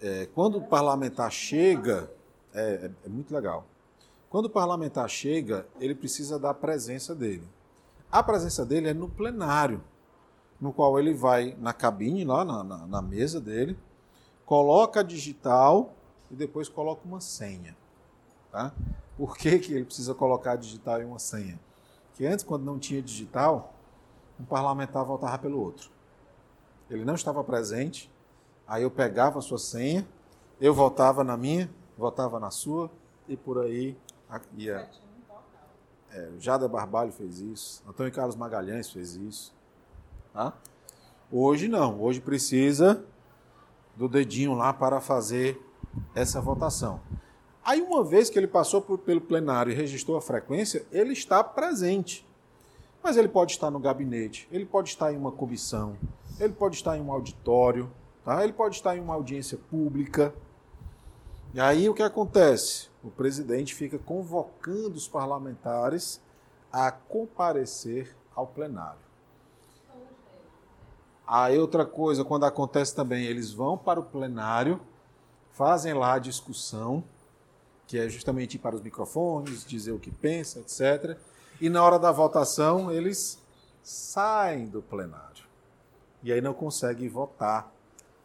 é, 0.00 0.26
quando 0.34 0.58
o 0.58 0.62
parlamentar 0.62 1.30
chega, 1.30 2.10
é, 2.54 2.60
é, 2.60 2.90
é, 3.04 3.08
muito 3.08 3.34
legal. 3.34 3.66
Quando 4.30 4.46
o 4.46 4.50
parlamentar 4.50 5.08
chega, 5.08 5.66
ele 5.80 5.94
precisa 5.94 6.38
da 6.38 6.54
presença 6.54 7.14
dele. 7.14 7.46
A 8.10 8.22
presença 8.22 8.64
dele 8.64 8.88
é 8.88 8.94
no 8.94 9.08
plenário, 9.08 9.82
no 10.60 10.72
qual 10.72 10.98
ele 10.98 11.14
vai 11.14 11.56
na 11.58 11.72
cabine, 11.72 12.24
lá 12.24 12.44
na, 12.44 12.62
na, 12.64 12.86
na 12.86 13.02
mesa 13.02 13.40
dele, 13.40 13.76
coloca 14.48 15.00
a 15.00 15.02
digital 15.02 15.92
e 16.30 16.34
depois 16.34 16.70
coloca 16.70 17.02
uma 17.04 17.20
senha. 17.20 17.76
Tá? 18.50 18.72
Por 19.14 19.36
que, 19.36 19.58
que 19.58 19.74
ele 19.74 19.84
precisa 19.84 20.14
colocar 20.14 20.52
a 20.52 20.56
digital 20.56 21.02
e 21.02 21.04
uma 21.04 21.18
senha? 21.18 21.60
Porque 22.08 22.24
antes, 22.24 22.46
quando 22.46 22.64
não 22.64 22.78
tinha 22.78 23.02
digital, 23.02 23.74
um 24.40 24.46
parlamentar 24.46 25.04
voltava 25.04 25.38
pelo 25.38 25.60
outro. 25.60 25.90
Ele 26.88 27.04
não 27.04 27.14
estava 27.14 27.44
presente, 27.44 28.10
aí 28.66 28.84
eu 28.84 28.90
pegava 28.90 29.38
a 29.38 29.42
sua 29.42 29.58
senha, 29.58 30.08
eu 30.58 30.72
voltava 30.72 31.22
na 31.22 31.36
minha, 31.36 31.70
voltava 31.98 32.40
na 32.40 32.50
sua, 32.50 32.90
e 33.28 33.36
por 33.36 33.58
aí 33.58 33.98
ia. 34.56 34.88
É, 36.10 36.30
Jada 36.38 36.66
Barbalho 36.66 37.12
fez 37.12 37.38
isso, 37.40 37.82
Antônio 37.86 38.10
Carlos 38.10 38.34
Magalhães 38.34 38.90
fez 38.90 39.14
isso. 39.14 39.54
Tá? 40.32 40.54
Hoje 41.30 41.68
não, 41.68 42.00
hoje 42.00 42.18
precisa 42.18 43.04
do 43.98 44.08
dedinho 44.08 44.54
lá 44.54 44.72
para 44.72 45.00
fazer 45.00 45.60
essa 46.14 46.40
votação. 46.40 47.00
Aí, 47.64 47.82
uma 47.82 48.04
vez 48.04 48.30
que 48.30 48.38
ele 48.38 48.46
passou 48.46 48.80
por, 48.80 48.96
pelo 48.98 49.20
plenário 49.20 49.72
e 49.72 49.74
registrou 49.74 50.16
a 50.16 50.22
frequência, 50.22 50.86
ele 50.92 51.12
está 51.12 51.42
presente. 51.42 52.24
Mas 53.02 53.16
ele 53.16 53.28
pode 53.28 53.52
estar 53.52 53.70
no 53.72 53.80
gabinete, 53.80 54.48
ele 54.52 54.64
pode 54.64 54.90
estar 54.90 55.12
em 55.12 55.16
uma 55.16 55.32
comissão, 55.32 55.96
ele 56.38 56.52
pode 56.52 56.76
estar 56.76 56.96
em 56.96 57.00
um 57.00 57.12
auditório, 57.12 57.90
tá? 58.24 58.42
ele 58.44 58.52
pode 58.52 58.76
estar 58.76 58.96
em 58.96 59.00
uma 59.00 59.14
audiência 59.14 59.58
pública. 59.68 60.32
E 61.52 61.60
aí 61.60 61.88
o 61.88 61.94
que 61.94 62.02
acontece? 62.02 62.88
O 63.02 63.10
presidente 63.10 63.74
fica 63.74 63.98
convocando 63.98 64.96
os 64.96 65.08
parlamentares 65.08 66.20
a 66.72 66.92
comparecer 66.92 68.16
ao 68.34 68.46
plenário. 68.46 69.07
Aí 71.28 71.58
outra 71.58 71.84
coisa, 71.84 72.24
quando 72.24 72.46
acontece 72.46 72.96
também, 72.96 73.26
eles 73.26 73.52
vão 73.52 73.76
para 73.76 74.00
o 74.00 74.02
plenário, 74.02 74.80
fazem 75.52 75.92
lá 75.92 76.14
a 76.14 76.18
discussão, 76.18 77.04
que 77.86 77.98
é 77.98 78.08
justamente 78.08 78.54
ir 78.54 78.58
para 78.58 78.74
os 78.74 78.80
microfones, 78.80 79.62
dizer 79.62 79.92
o 79.92 79.98
que 79.98 80.10
pensa, 80.10 80.58
etc. 80.60 81.18
E 81.60 81.68
na 81.68 81.84
hora 81.84 81.98
da 81.98 82.10
votação, 82.10 82.90
eles 82.90 83.38
saem 83.82 84.68
do 84.68 84.80
plenário. 84.80 85.44
E 86.22 86.32
aí 86.32 86.40
não 86.40 86.54
conseguem 86.54 87.10
votar. 87.10 87.70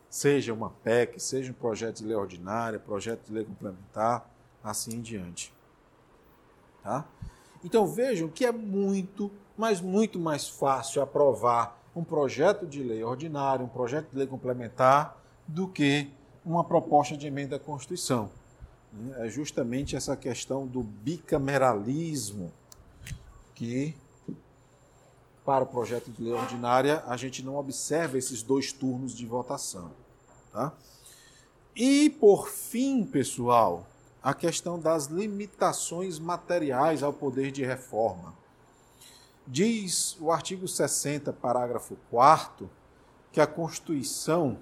Seja 0.10 0.54
uma 0.54 0.70
PEC, 0.70 1.20
seja 1.20 1.52
um 1.52 1.56
projeto 1.56 1.98
de 1.98 2.06
lei 2.06 2.16
ordinária, 2.16 2.80
projeto 2.80 3.26
de 3.26 3.34
lei 3.34 3.44
complementar, 3.44 4.30
assim 4.64 4.96
em 4.96 5.02
diante. 5.02 5.54
Tá? 6.82 7.04
Então 7.66 7.86
vejam 7.86 8.30
que 8.30 8.46
é 8.46 8.52
muito, 8.52 9.30
mas 9.58 9.82
muito 9.82 10.18
mais 10.18 10.48
fácil 10.48 11.02
aprovar 11.02 11.83
um 11.96 12.04
projeto 12.04 12.66
de 12.66 12.82
lei 12.82 13.04
ordinário, 13.04 13.66
um 13.66 13.70
projeto 13.70 14.10
de 14.10 14.18
lei 14.18 14.28
complementar, 14.28 15.18
do 15.48 15.68
que 15.68 16.10
uma 16.46 16.64
proposta 16.64 17.16
de 17.16 17.28
emenda 17.28 17.58
à 17.58 17.60
Constituição. 17.60 18.30
É 19.18 19.28
justamente 19.28 19.96
essa 19.96 20.16
questão 20.16 20.68
do 20.68 20.84
bicameralismo 20.84 22.52
que, 23.56 23.96
para 25.44 25.64
o 25.64 25.68
projeto 25.68 26.12
de 26.12 26.24
lei 26.24 26.34
ordinária, 26.34 27.04
a 27.08 27.18
gente 27.18 27.44
não 27.44 27.58
observa 27.58 28.18
esses 28.18 28.44
dois 28.44 28.72
turnos 28.72 29.16
de 29.16 29.26
votação. 29.26 29.92
Tá? 30.52 30.72
E, 31.76 32.10
por 32.10 32.50
fim, 32.50 33.04
pessoal, 33.04 33.86
a 34.22 34.34
questão 34.34 34.80
das 34.80 35.08
limitações 35.08 36.20
materiais 36.20 37.02
ao 37.02 37.12
poder 37.12 37.52
de 37.52 37.64
reforma. 37.64 38.34
Diz 39.46 40.18
o 40.22 40.32
artigo 40.32 40.68
60, 40.68 41.34
parágrafo 41.34 41.98
4 42.10 42.70
que 43.32 43.42
a 43.42 43.48
Constituição, 43.48 44.60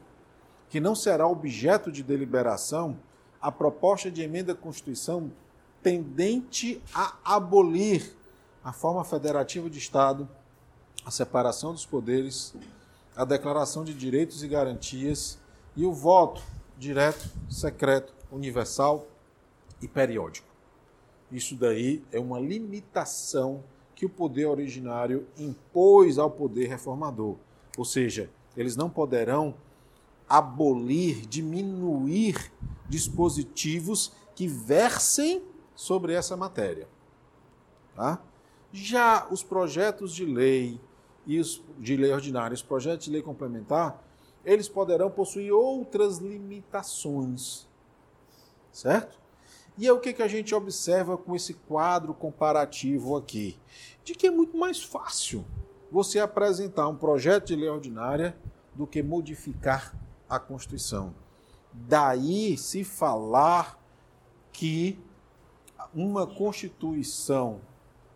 que 0.70 0.80
não 0.80 0.96
será 0.96 1.28
objeto 1.28 1.92
de 1.92 2.02
deliberação, 2.02 2.98
a 3.42 3.52
proposta 3.52 4.10
de 4.10 4.22
emenda 4.22 4.54
à 4.54 4.56
Constituição 4.56 5.32
tendente 5.84 6.82
a 6.94 7.16
abolir 7.24 8.16
a 8.64 8.72
forma 8.72 9.04
federativa 9.04 9.70
de 9.70 9.78
Estado, 9.78 10.28
a 11.06 11.12
separação 11.12 11.74
dos 11.74 11.86
poderes, 11.86 12.56
a 13.16 13.26
declaração 13.26 13.84
de 13.84 13.94
direitos 13.94 14.44
e 14.44 14.48
garantias 14.48 15.38
e 15.76 15.86
o 15.86 15.92
voto 15.92 16.42
direto, 16.78 17.30
secreto, 17.50 18.14
universal 18.32 19.08
e 19.82 19.88
periódico. 19.88 20.48
Isso 21.32 21.56
daí 21.56 22.04
é 22.12 22.20
uma 22.20 22.40
limitação 22.40 23.64
que 24.02 24.06
o 24.08 24.10
poder 24.10 24.47
originário 24.47 25.28
impôs 25.38 26.18
ao 26.18 26.32
poder 26.32 26.66
reformador. 26.66 27.36
Ou 27.78 27.86
seja, 27.86 28.32
eles 28.58 28.76
não 28.76 28.89
poderão 28.89 29.54
abolir, 30.28 31.28
diminuir 31.28 32.52
dispositivos 32.89 34.12
que 34.34 34.47
versem 34.47 35.43
sobre 35.76 36.14
essa 36.14 36.36
matéria. 36.36 36.88
Tá? 37.95 38.20
Já 38.74 39.28
os 39.30 39.43
projetos 39.43 40.16
de 40.16 40.26
lei 40.26 40.82
e 41.28 41.39
os 41.39 41.62
de 41.78 41.95
lei 41.95 42.12
ordinária, 42.12 42.56
os 42.56 42.64
projetos 42.64 43.06
de 43.06 43.12
lei 43.12 43.22
complementar, 43.22 44.04
eles 44.43 44.68
poderão 44.68 45.12
possuir 45.12 45.54
outras 45.54 46.18
limitações. 46.18 47.68
Certo? 48.72 49.20
E 49.78 49.88
é 49.88 49.93
o 49.93 49.99
que, 49.99 50.13
que 50.13 50.22
a 50.22 50.28
gente 50.28 50.53
observa 50.53 51.17
com 51.17 51.36
esse 51.36 51.53
quadro 51.53 52.13
comparativo 52.13 53.15
aqui? 53.15 53.57
De 54.03 54.13
que 54.13 54.28
é 54.28 54.32
muito 54.32 54.57
mais 54.57 54.84
fácil 54.84 55.45
você 55.91 56.19
apresentar 56.19 56.88
um 56.88 56.95
projeto 56.95 57.47
de 57.47 57.55
lei 57.55 57.69
ordinária 57.69 58.36
do 58.76 58.88
que 58.88 59.01
modificar 59.03 59.93
a 60.30 60.39
Constituição. 60.39 61.13
Daí 61.74 62.57
se 62.57 62.84
falar 62.84 63.80
que 64.51 64.99
uma 65.93 66.26
Constituição 66.26 67.61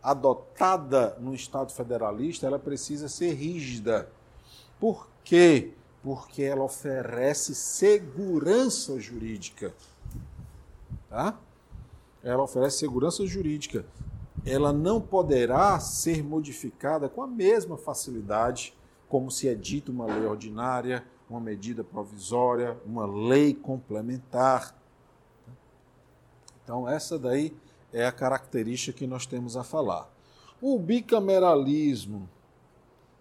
adotada 0.02 1.18
no 1.20 1.34
Estado 1.34 1.72
federalista, 1.72 2.46
ela 2.46 2.60
precisa 2.60 3.10
ser 3.10 3.34
rígida. 3.34 4.10
Por 4.80 5.08
quê? 5.24 5.74
Porque 6.04 6.44
ela 6.44 6.64
oferece 6.64 7.56
segurança 7.56 9.00
jurídica. 9.00 9.74
Tá? 11.10 11.40
ela 12.26 12.42
oferece 12.42 12.80
segurança 12.80 13.26
jurídica. 13.26 13.86
Ela 14.44 14.74
não 14.74 15.00
poderá 15.00 15.80
ser 15.80 16.24
modificada 16.24 17.08
com 17.08 17.22
a 17.22 17.28
mesma 17.28 17.78
facilidade 17.78 18.76
como 19.08 19.30
se 19.30 19.48
é 19.48 19.54
dito 19.54 19.92
uma 19.92 20.08
lei 20.08 20.26
ordinária, 20.26 21.06
uma 21.30 21.40
medida 21.40 21.84
provisória, 21.84 22.76
uma 22.84 23.06
lei 23.06 23.54
complementar. 23.54 24.76
Então, 26.64 26.90
essa 26.90 27.18
daí 27.20 27.56
é 27.94 28.06
a 28.08 28.12
característica 28.12 28.98
que 28.98 29.06
nós 29.06 29.28
temos 29.28 29.56
a 29.56 29.64
falar. 29.64 30.12
O 30.60 30.80
bicameralismo 30.80 32.28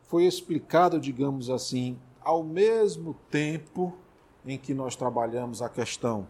foi 0.07 0.24
explicado, 0.24 0.99
digamos 0.99 1.51
assim, 1.51 1.99
ao 2.22 2.43
mesmo 2.43 3.14
tempo 3.30 3.95
em 4.47 4.57
que 4.59 4.72
nós 4.72 4.97
trabalhamos 4.97 5.61
a 5.61 5.68
questão 5.68 6.26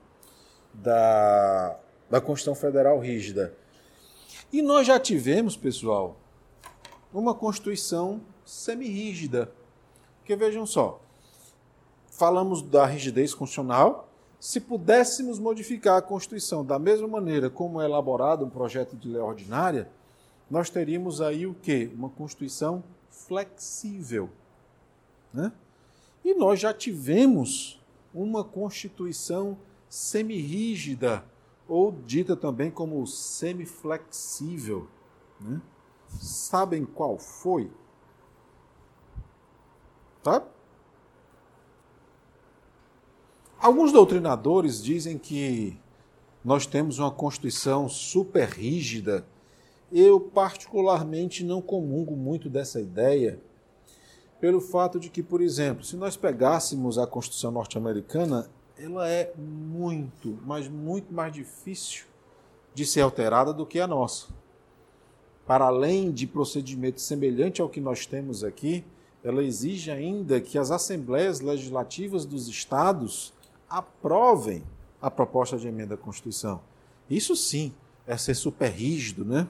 da 0.75 1.79
da 2.15 2.21
Constituição 2.21 2.55
Federal 2.55 3.01
rígida. 3.01 3.55
E 4.53 4.63
nós 4.63 4.87
já 4.87 5.01
tivemos, 5.01 5.57
pessoal, 5.57 6.17
uma 7.13 7.35
Constituição 7.35 8.21
semi-rígida. 8.45 9.53
Porque 10.19 10.37
vejam 10.37 10.65
só, 10.65 11.01
falamos 12.11 12.63
da 12.63 12.87
rigidez 12.87 13.35
constitucional. 13.35 14.09
Se 14.39 14.61
pudéssemos 14.61 15.41
modificar 15.41 15.97
a 15.97 16.03
Constituição 16.03 16.65
da 16.65 16.79
mesma 16.79 17.09
maneira 17.09 17.51
como 17.51 17.81
é 17.81 17.85
elaborado 17.85 18.45
um 18.45 18.51
projeto 18.51 18.97
de 18.97 19.09
lei 19.09 19.21
ordinária, 19.21 19.89
nós 20.51 20.71
teríamos 20.71 21.21
aí 21.21 21.47
o 21.47 21.55
quê? 21.55 21.91
Uma 21.95 22.11
Constituição 22.11 22.85
flexível. 23.11 24.31
Né? 25.33 25.51
E 26.25 26.35
nós 26.35 26.61
já 26.61 26.73
tivemos 26.73 27.81
uma 28.15 28.45
Constituição 28.45 29.57
semi-rígida 29.95 31.25
ou 31.69 31.93
dita 31.93 32.35
também 32.35 32.69
como 32.69 33.07
semiflexível. 33.07 34.89
Né? 35.41 35.63
Sabem 36.09 36.85
qual 36.85 37.17
foi? 37.17 37.71
Tá? 40.21 40.45
Alguns 43.57 43.93
doutrinadores 43.93 44.83
dizem 44.83 45.17
que 45.17 45.79
nós 46.45 46.67
temos 46.67 46.99
uma 46.99 47.13
Constituição 47.13 47.89
super 47.89 48.49
rígida. 48.49 49.25
Eu, 49.93 50.19
particularmente, 50.19 51.45
não 51.45 51.63
comungo 51.63 52.17
muito 52.17 52.51
dessa 52.51 52.81
ideia, 52.81 53.41
pelo 54.41 54.61
fato 54.61 54.99
de 54.99 55.09
que, 55.09 55.23
por 55.23 55.41
exemplo, 55.41 55.85
se 55.85 55.97
nós 55.97 56.17
pegássemos 56.17 56.99
a 56.99 57.07
Constituição 57.07 57.53
norte-americana, 57.53 58.51
ela 58.79 59.09
é 59.09 59.33
muito, 59.37 60.39
mas 60.45 60.69
muito 60.69 61.13
mais 61.13 61.33
difícil 61.33 62.07
de 62.75 62.85
ser 62.85 63.03
alterada 63.03 63.53
do 63.53 63.65
que 63.65 63.79
a 63.79 63.87
nossa. 63.87 64.29
Para 65.47 65.67
além 65.67 66.11
de 66.11 66.27
procedimento 66.27 67.01
semelhante 67.01 67.61
ao 67.61 67.69
que 67.69 67.81
nós 67.81 68.07
temos 68.07 68.43
aqui, 68.43 68.85
ela 69.23 69.43
exige 69.43 69.91
ainda 69.91 70.41
que 70.41 70.59
as 70.59 70.71
assembleias 70.71 71.41
legislativas 71.41 72.25
dos 72.27 72.49
estados 72.49 73.33
aprovem 73.69 74.63
a 75.01 75.11
proposta 75.11 75.57
de 75.57 75.69
emenda 75.69 75.95
à 75.95 75.99
Constituição. 75.99 76.61
Isso 77.09 77.37
sim 77.37 77.73
é 78.07 78.17
ser 78.17 78.35
super 78.35 78.71
rígido, 78.71 79.25
né? 79.25 79.49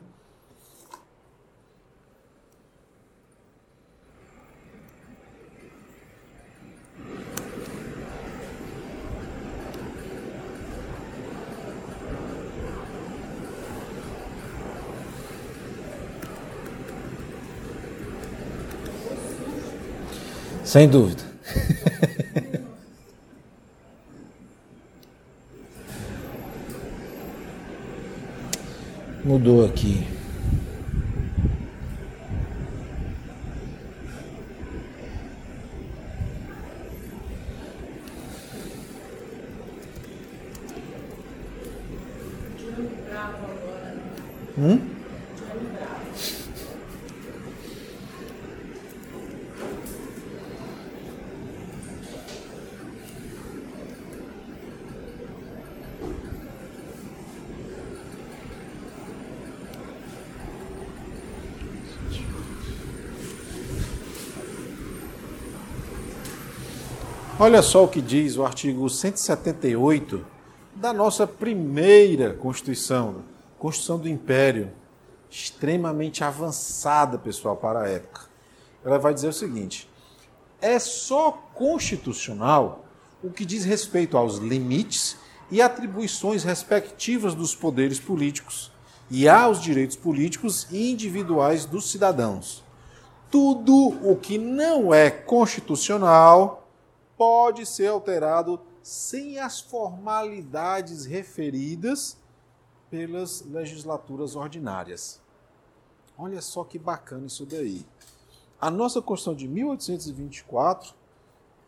Sem 20.75 20.89
dúvida. 20.89 21.23
Mudou 29.25 29.65
aqui. 29.65 30.05
Olha 67.45 67.61
só 67.61 67.85
o 67.85 67.89
que 67.89 68.01
diz 68.01 68.39
o 68.39 68.43
artigo 68.43 68.89
178 68.89 70.25
da 70.77 70.95
nossa 70.95 71.27
primeira 71.27 72.33
Constituição, 72.33 73.17
Constituição 73.59 73.99
do 73.99 74.09
Império, 74.09 74.73
extremamente 75.29 76.25
avançada, 76.25 77.19
pessoal, 77.19 77.55
para 77.55 77.83
a 77.83 77.87
época. 77.87 78.23
Ela 78.83 78.99
vai 78.99 79.13
dizer 79.13 79.29
o 79.29 79.33
seguinte: 79.35 79.87
é 80.59 80.79
só 80.79 81.33
constitucional 81.53 82.87
o 83.23 83.29
que 83.29 83.45
diz 83.45 83.67
respeito 83.67 84.17
aos 84.17 84.39
limites 84.39 85.15
e 85.51 85.61
atribuições 85.61 86.45
respectivas 86.45 87.35
dos 87.35 87.55
poderes 87.55 88.01
políticos 88.01 88.73
e 89.11 89.29
aos 89.29 89.61
direitos 89.61 89.97
políticos 89.97 90.67
e 90.71 90.91
individuais 90.91 91.67
dos 91.67 91.91
cidadãos. 91.91 92.65
Tudo 93.31 93.89
o 94.03 94.17
que 94.17 94.39
não 94.39 94.95
é 94.95 95.11
constitucional 95.11 96.64
pode 97.17 97.67
ser 97.67 97.89
alterado 97.89 98.61
sem 98.83 99.39
as 99.39 99.61
formalidades 99.61 101.07
referidas 101.07 102.19
pelas 102.91 103.43
legislaturas 103.43 104.37
ordinárias. 104.37 105.21
Olha 106.17 106.41
só 106.41 106.63
que 106.63 106.79
bacana 106.79 107.27
isso 107.27 107.45
daí. 107.45 107.85
A 108.61 108.71
nossa 108.71 109.03
Constituição 109.03 109.35
de 109.35 109.49
1824, 109.49 110.95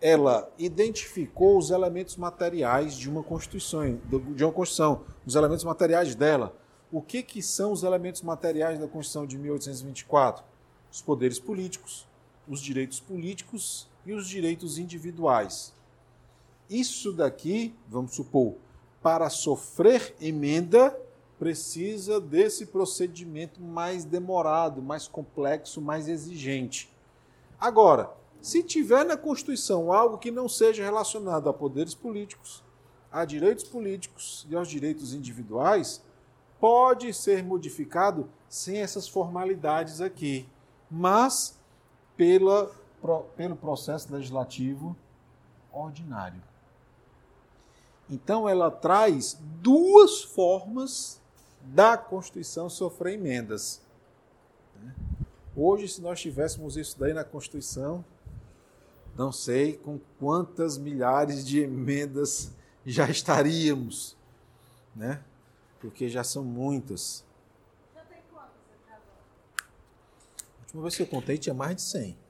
ela 0.00 0.48
identificou 0.58 1.58
os 1.58 1.70
elementos 1.70 2.16
materiais 2.16 2.94
de 2.94 3.10
uma 3.10 3.22
Constituição, 3.22 3.98
de 4.34 4.44
uma 4.44 4.52
Constituição, 4.52 5.02
os 5.26 5.34
elementos 5.34 5.64
materiais 5.64 6.14
dela. 6.14 6.54
O 6.92 7.02
que, 7.02 7.22
que 7.22 7.42
são 7.42 7.72
os 7.72 7.82
elementos 7.82 8.22
materiais 8.22 8.78
da 8.78 8.86
Constituição 8.86 9.26
de 9.26 9.36
1824? 9.36 10.44
Os 10.92 11.02
poderes 11.02 11.40
políticos, 11.40 12.06
os 12.46 12.60
direitos 12.60 13.00
políticos 13.00 13.88
e 14.06 14.12
os 14.12 14.28
direitos 14.28 14.78
individuais. 14.78 15.74
Isso 16.70 17.12
daqui, 17.12 17.74
vamos 17.88 18.14
supor, 18.14 18.54
para 19.02 19.28
sofrer 19.28 20.14
emenda, 20.20 20.98
precisa 21.38 22.20
desse 22.20 22.66
procedimento 22.66 23.60
mais 23.60 24.04
demorado, 24.04 24.80
mais 24.80 25.06
complexo, 25.06 25.82
mais 25.82 26.08
exigente. 26.08 26.90
Agora, 27.60 28.10
se 28.40 28.62
tiver 28.62 29.04
na 29.04 29.16
Constituição 29.16 29.92
algo 29.92 30.18
que 30.18 30.30
não 30.30 30.48
seja 30.48 30.84
relacionado 30.84 31.48
a 31.48 31.52
poderes 31.52 31.94
políticos, 31.94 32.62
a 33.12 33.24
direitos 33.24 33.64
políticos 33.64 34.46
e 34.48 34.54
aos 34.54 34.68
direitos 34.68 35.12
individuais, 35.12 36.02
pode 36.60 37.12
ser 37.12 37.44
modificado 37.44 38.28
sem 38.48 38.78
essas 38.78 39.08
formalidades 39.08 40.00
aqui, 40.00 40.48
mas 40.90 41.58
pela 42.16 42.70
pelo 43.36 43.56
processo 43.56 44.12
legislativo 44.12 44.96
ordinário. 45.72 46.42
Então, 48.08 48.48
ela 48.48 48.70
traz 48.70 49.38
duas 49.60 50.22
formas 50.22 51.20
da 51.62 51.96
Constituição 51.98 52.70
sofrer 52.70 53.14
emendas. 53.14 53.82
Hoje, 55.56 55.88
se 55.88 56.00
nós 56.00 56.20
tivéssemos 56.20 56.76
isso 56.76 56.98
daí 56.98 57.12
na 57.12 57.24
Constituição, 57.24 58.04
não 59.16 59.32
sei 59.32 59.76
com 59.76 59.98
quantas 60.18 60.76
milhares 60.76 61.44
de 61.44 61.60
emendas 61.60 62.52
já 62.84 63.08
estaríamos, 63.08 64.16
né? 64.94 65.22
Porque 65.80 66.08
já 66.08 66.22
são 66.22 66.44
muitas. 66.44 67.24
Já 67.94 68.02
tem 68.02 68.18
quantas? 68.30 68.52
A 70.58 70.62
última 70.62 70.82
vez 70.82 70.96
que 70.96 71.02
eu 71.02 71.06
contei 71.06 71.38
tinha 71.38 71.54
mais 71.54 71.76
de 71.76 71.82
100. 71.82 72.25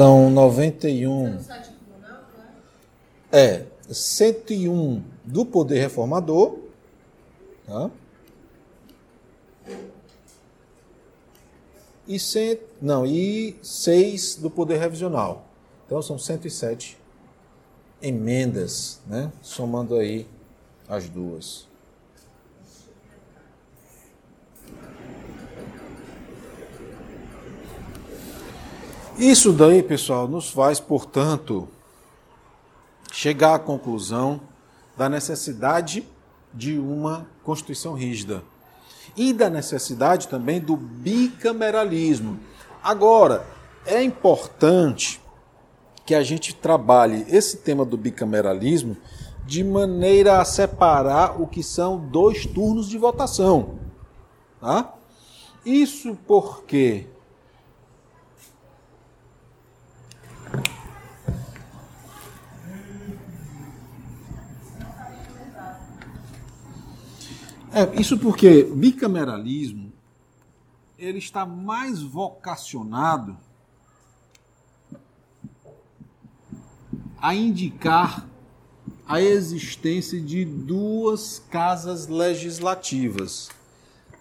São 0.00 0.30
91. 0.30 1.38
É, 3.30 3.66
101 3.90 5.02
do 5.22 5.44
Poder 5.44 5.78
Reformador. 5.78 6.58
Tá? 7.66 7.90
E, 12.08 12.18
cent, 12.18 12.60
não, 12.80 13.04
e 13.04 13.54
6 13.62 14.36
do 14.36 14.48
Poder 14.48 14.78
Revisional. 14.78 15.44
Então 15.84 16.00
são 16.00 16.18
107 16.18 16.96
emendas, 18.00 19.02
né? 19.06 19.30
somando 19.42 19.96
aí 19.96 20.26
as 20.88 21.10
duas. 21.10 21.68
Isso 29.20 29.52
daí, 29.52 29.82
pessoal, 29.82 30.26
nos 30.26 30.48
faz, 30.48 30.80
portanto, 30.80 31.68
chegar 33.12 33.54
à 33.56 33.58
conclusão 33.58 34.40
da 34.96 35.10
necessidade 35.10 36.08
de 36.54 36.78
uma 36.78 37.26
Constituição 37.44 37.92
rígida 37.92 38.42
e 39.14 39.34
da 39.34 39.50
necessidade 39.50 40.26
também 40.26 40.58
do 40.58 40.74
bicameralismo. 40.74 42.40
Agora, 42.82 43.44
é 43.84 44.02
importante 44.02 45.20
que 46.06 46.14
a 46.14 46.22
gente 46.22 46.54
trabalhe 46.54 47.26
esse 47.28 47.58
tema 47.58 47.84
do 47.84 47.98
bicameralismo 47.98 48.96
de 49.44 49.62
maneira 49.62 50.40
a 50.40 50.46
separar 50.46 51.38
o 51.38 51.46
que 51.46 51.62
são 51.62 51.98
dois 51.98 52.46
turnos 52.46 52.88
de 52.88 52.96
votação. 52.96 53.74
Tá? 54.62 54.94
Isso 55.62 56.16
porque 56.26 57.06
É, 67.72 68.00
isso 68.00 68.18
porque 68.18 68.64
bicameralismo 68.64 69.92
ele 70.98 71.18
está 71.18 71.46
mais 71.46 72.02
vocacionado 72.02 73.36
a 77.20 77.34
indicar 77.34 78.26
a 79.06 79.20
existência 79.20 80.20
de 80.20 80.44
duas 80.44 81.42
casas 81.50 82.06
legislativas. 82.06 83.50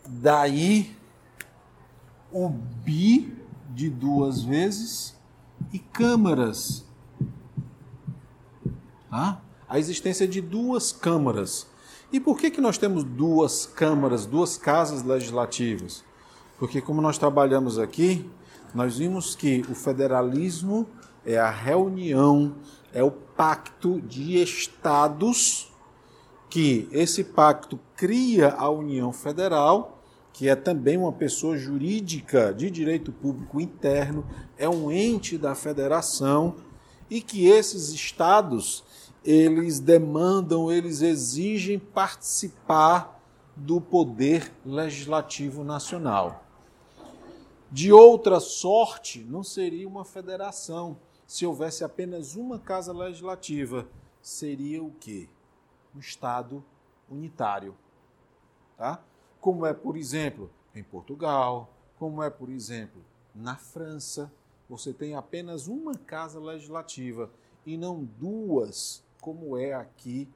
Daí 0.07 0.95
o 2.31 2.49
bi 2.49 3.35
de 3.69 3.89
duas 3.89 4.41
vezes 4.41 5.15
e 5.71 5.79
câmaras. 5.79 6.85
Tá? 9.09 9.41
A 9.67 9.79
existência 9.79 10.27
de 10.27 10.41
duas 10.41 10.91
câmaras. 10.91 11.68
E 12.11 12.19
por 12.19 12.39
que, 12.39 12.49
que 12.49 12.59
nós 12.59 12.79
temos 12.79 13.03
duas 13.03 13.67
câmaras, 13.67 14.25
duas 14.25 14.57
casas 14.57 15.03
legislativas? 15.03 16.03
Porque, 16.57 16.81
como 16.81 17.01
nós 17.01 17.19
trabalhamos 17.19 17.77
aqui, 17.77 18.27
nós 18.73 18.97
vimos 18.97 19.35
que 19.35 19.63
o 19.69 19.75
federalismo 19.75 20.87
é 21.23 21.37
a 21.37 21.51
reunião, 21.51 22.55
é 22.91 23.03
o 23.03 23.11
pacto 23.11 24.01
de 24.01 24.41
estados, 24.41 25.71
que 26.49 26.89
esse 26.91 27.23
pacto 27.23 27.79
cria 27.95 28.55
a 28.55 28.67
União 28.71 29.13
Federal, 29.13 30.01
que 30.33 30.49
é 30.49 30.55
também 30.55 30.97
uma 30.97 31.11
pessoa 31.11 31.55
jurídica 31.55 32.51
de 32.51 32.71
direito 32.71 33.11
público 33.11 33.61
interno, 33.61 34.25
é 34.57 34.67
um 34.67 34.91
ente 34.91 35.37
da 35.37 35.53
federação, 35.53 36.55
e 37.07 37.21
que 37.21 37.45
esses 37.45 37.89
estados 37.89 38.83
eles 39.23 39.79
demandam, 39.79 40.71
eles 40.71 41.01
exigem 41.01 41.77
participar 41.77 43.19
do 43.55 43.81
poder 43.81 44.51
legislativo 44.65 45.63
nacional. 45.63 46.43
De 47.71 47.91
outra 47.91 48.39
sorte, 48.39 49.23
não 49.23 49.43
seria 49.43 49.87
uma 49.87 50.03
federação. 50.05 50.97
Se 51.27 51.45
houvesse 51.45 51.83
apenas 51.83 52.35
uma 52.35 52.57
casa 52.57 52.91
legislativa, 52.91 53.87
seria 54.21 54.81
o 54.83 54.91
quê? 54.99 55.29
Um 55.95 55.99
Estado 55.99 56.63
unitário. 57.09 57.75
Tá? 58.77 59.03
Como 59.39 59.65
é, 59.65 59.73
por 59.73 59.97
exemplo, 59.97 60.49
em 60.73 60.83
Portugal, 60.83 61.69
como 61.97 62.23
é, 62.23 62.29
por 62.29 62.49
exemplo, 62.49 63.03
na 63.35 63.55
França. 63.55 64.31
Você 64.69 64.93
tem 64.93 65.15
apenas 65.15 65.67
uma 65.67 65.95
casa 65.95 66.39
legislativa 66.39 67.29
e 67.65 67.77
não 67.77 68.03
duas, 68.03 69.03
como 69.21 69.57
é 69.57 69.73
aqui 69.73 70.27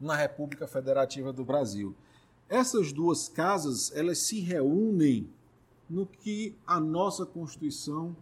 na 0.00 0.14
República 0.14 0.66
Federativa 0.66 1.32
do 1.32 1.44
Brasil. 1.44 1.94
Essas 2.48 2.92
duas 2.92 3.28
casas, 3.28 3.92
elas 3.94 4.18
se 4.18 4.40
reúnem 4.40 5.28
no 5.88 6.06
que 6.06 6.56
a 6.66 6.78
nossa 6.78 7.26
Constituição 7.26 8.16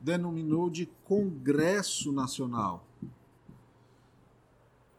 denominou 0.00 0.70
de 0.70 0.86
Congresso 1.04 2.12
Nacional. 2.12 2.84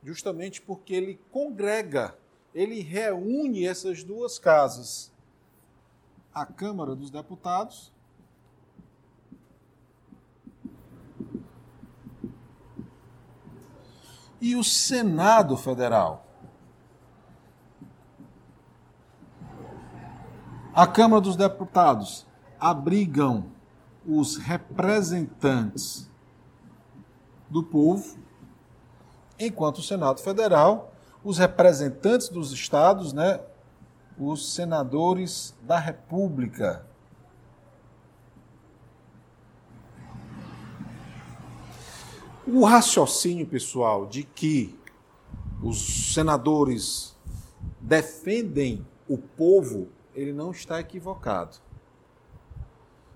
Justamente 0.03 0.61
porque 0.61 0.93
ele 0.93 1.19
congrega, 1.31 2.17
ele 2.53 2.81
reúne 2.81 3.65
essas 3.65 4.03
duas 4.03 4.37
casas. 4.37 5.11
A 6.33 6.45
Câmara 6.45 6.95
dos 6.95 7.09
Deputados 7.09 7.91
e 14.41 14.55
o 14.55 14.63
Senado 14.63 15.57
Federal. 15.57 16.25
A 20.73 20.87
Câmara 20.87 21.21
dos 21.21 21.35
Deputados 21.35 22.25
abrigam 22.59 23.45
os 24.05 24.37
representantes 24.37 26.09
do 27.49 27.63
povo, 27.63 28.17
enquanto 29.37 29.79
o 29.79 29.83
Senado 29.83 30.21
Federal, 30.21 30.93
os 31.23 31.37
representantes 31.37 32.29
dos 32.29 32.51
estados, 32.51 33.13
né, 33.13 33.41
os 34.17 34.53
senadores 34.53 35.55
da 35.61 35.77
República. 35.77 36.85
O 42.51 42.65
raciocínio, 42.65 43.45
pessoal, 43.45 44.07
de 44.07 44.23
que 44.23 44.75
os 45.61 46.13
senadores 46.13 47.15
defendem 47.79 48.83
o 49.07 49.19
povo, 49.19 49.87
ele 50.15 50.33
não 50.33 50.49
está 50.49 50.79
equivocado. 50.79 51.57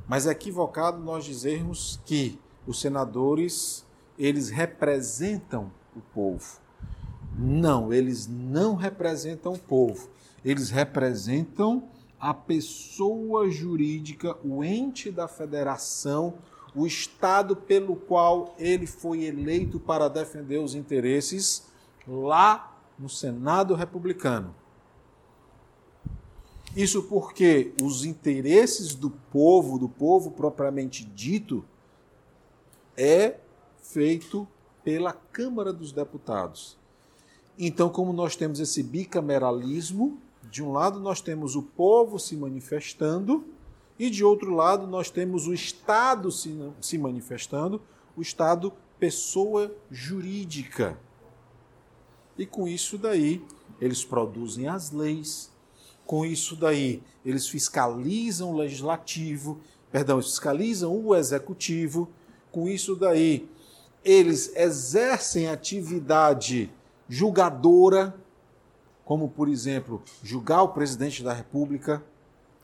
Mas 0.08 0.28
é 0.28 0.32
equivocado 0.32 1.00
nós 1.00 1.26
dizermos 1.26 2.00
que 2.06 2.40
os 2.68 2.80
senadores, 2.80 3.84
eles 4.20 4.50
representam 4.50 5.72
o 5.96 6.02
povo. 6.14 6.60
Não, 7.36 7.92
eles 7.92 8.28
não 8.28 8.76
representam 8.76 9.54
o 9.54 9.60
povo. 9.60 10.10
Eles 10.46 10.70
representam 10.70 11.90
a 12.20 12.36
pessoa 12.36 13.50
jurídica, 13.50 14.38
o 14.44 14.64
ente 14.64 15.10
da 15.10 15.28
federação, 15.28 16.36
o 16.76 16.88
Estado 16.88 17.56
pelo 17.56 17.96
qual 17.96 18.56
ele 18.58 18.88
foi 18.88 19.24
eleito 19.24 19.80
para 19.80 20.08
defender 20.08 20.58
os 20.58 20.76
interesses 20.76 21.68
lá 22.08 22.80
no 22.98 23.10
Senado 23.10 23.76
republicano. 23.76 24.56
Isso 26.76 27.04
porque 27.04 27.74
os 27.82 28.04
interesses 28.04 28.96
do 28.96 29.10
povo, 29.10 29.78
do 29.78 29.88
povo 29.88 30.32
propriamente 30.32 31.06
dito, 31.06 31.64
é 32.98 33.38
feito 33.78 34.48
pela 34.84 35.14
Câmara 35.14 35.72
dos 35.72 35.92
Deputados. 35.92 36.78
Então, 37.58 37.90
como 37.90 38.12
nós 38.12 38.36
temos 38.36 38.60
esse 38.60 38.82
bicameralismo, 38.82 40.18
de 40.50 40.64
um 40.64 40.72
lado 40.72 41.00
nós 41.00 41.22
temos 41.22 41.56
o 41.56 41.62
povo 41.62 42.18
se 42.18 42.36
manifestando 42.36 43.46
e 43.98 44.10
de 44.10 44.24
outro 44.24 44.54
lado, 44.54 44.88
nós 44.88 45.10
temos 45.10 45.48
o 45.48 45.54
Estado 45.54 46.32
se, 46.32 46.56
se 46.82 46.98
manifestando, 46.98 47.82
o 48.16 48.22
Estado 48.22 48.74
pessoa 49.00 49.76
jurídica. 49.92 50.98
E 52.38 52.46
com 52.46 52.68
isso 52.68 52.98
daí, 52.98 53.46
eles 53.80 54.04
produzem 54.04 54.68
as 54.68 54.92
leis, 54.92 55.52
com 56.06 56.26
isso 56.26 56.56
daí, 56.56 57.02
eles 57.26 57.48
fiscalizam 57.48 58.52
o 58.52 58.58
legislativo, 58.58 59.60
perdão, 59.92 60.22
fiscalizam 60.22 60.96
o 60.96 61.16
executivo, 61.16 62.10
com 62.52 62.68
isso 62.68 62.96
daí, 62.96 63.50
eles 64.04 64.54
exercem 64.56 65.48
atividade 65.48 66.70
julgadora, 67.08 68.16
como 69.06 69.30
por 69.30 69.48
exemplo, 69.48 70.02
julgar 70.22 70.64
o 70.64 70.70
presidente 70.70 71.24
da 71.24 71.34
República, 71.34 72.04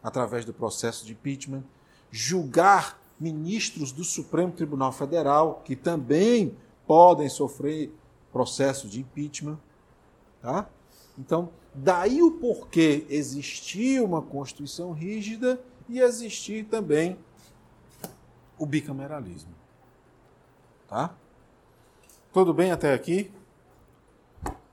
através 0.01 0.45
do 0.45 0.53
processo 0.53 1.05
de 1.05 1.13
impeachment, 1.13 1.63
julgar 2.11 2.99
ministros 3.19 3.91
do 3.91 4.03
Supremo 4.03 4.51
Tribunal 4.51 4.91
Federal, 4.91 5.61
que 5.65 5.75
também 5.75 6.55
podem 6.87 7.27
sofrer 7.29 7.93
processo 8.31 8.87
de 8.87 9.01
impeachment. 9.01 9.59
Tá? 10.41 10.69
Então, 11.17 11.49
daí 11.73 12.23
o 12.23 12.31
porquê 12.31 13.05
existir 13.09 14.01
uma 14.01 14.21
Constituição 14.21 14.91
rígida 14.91 15.61
e 15.87 15.99
existir 15.99 16.65
também 16.65 17.17
o 18.57 18.65
bicameralismo. 18.65 19.53
Tá? 20.87 21.13
Tudo 22.31 22.53
bem 22.53 22.71
até 22.71 22.93
aqui? 22.93 23.31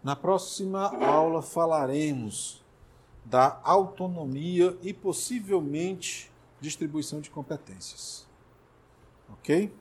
Na 0.03 0.15
próxima 0.15 0.87
aula 1.05 1.43
falaremos 1.43 2.65
da 3.29 3.61
autonomia 3.65 4.79
e 4.83 4.93
possivelmente 4.93 6.31
distribuição 6.61 7.21
de 7.21 7.29
competências. 7.29 8.27
Ok? 9.29 9.73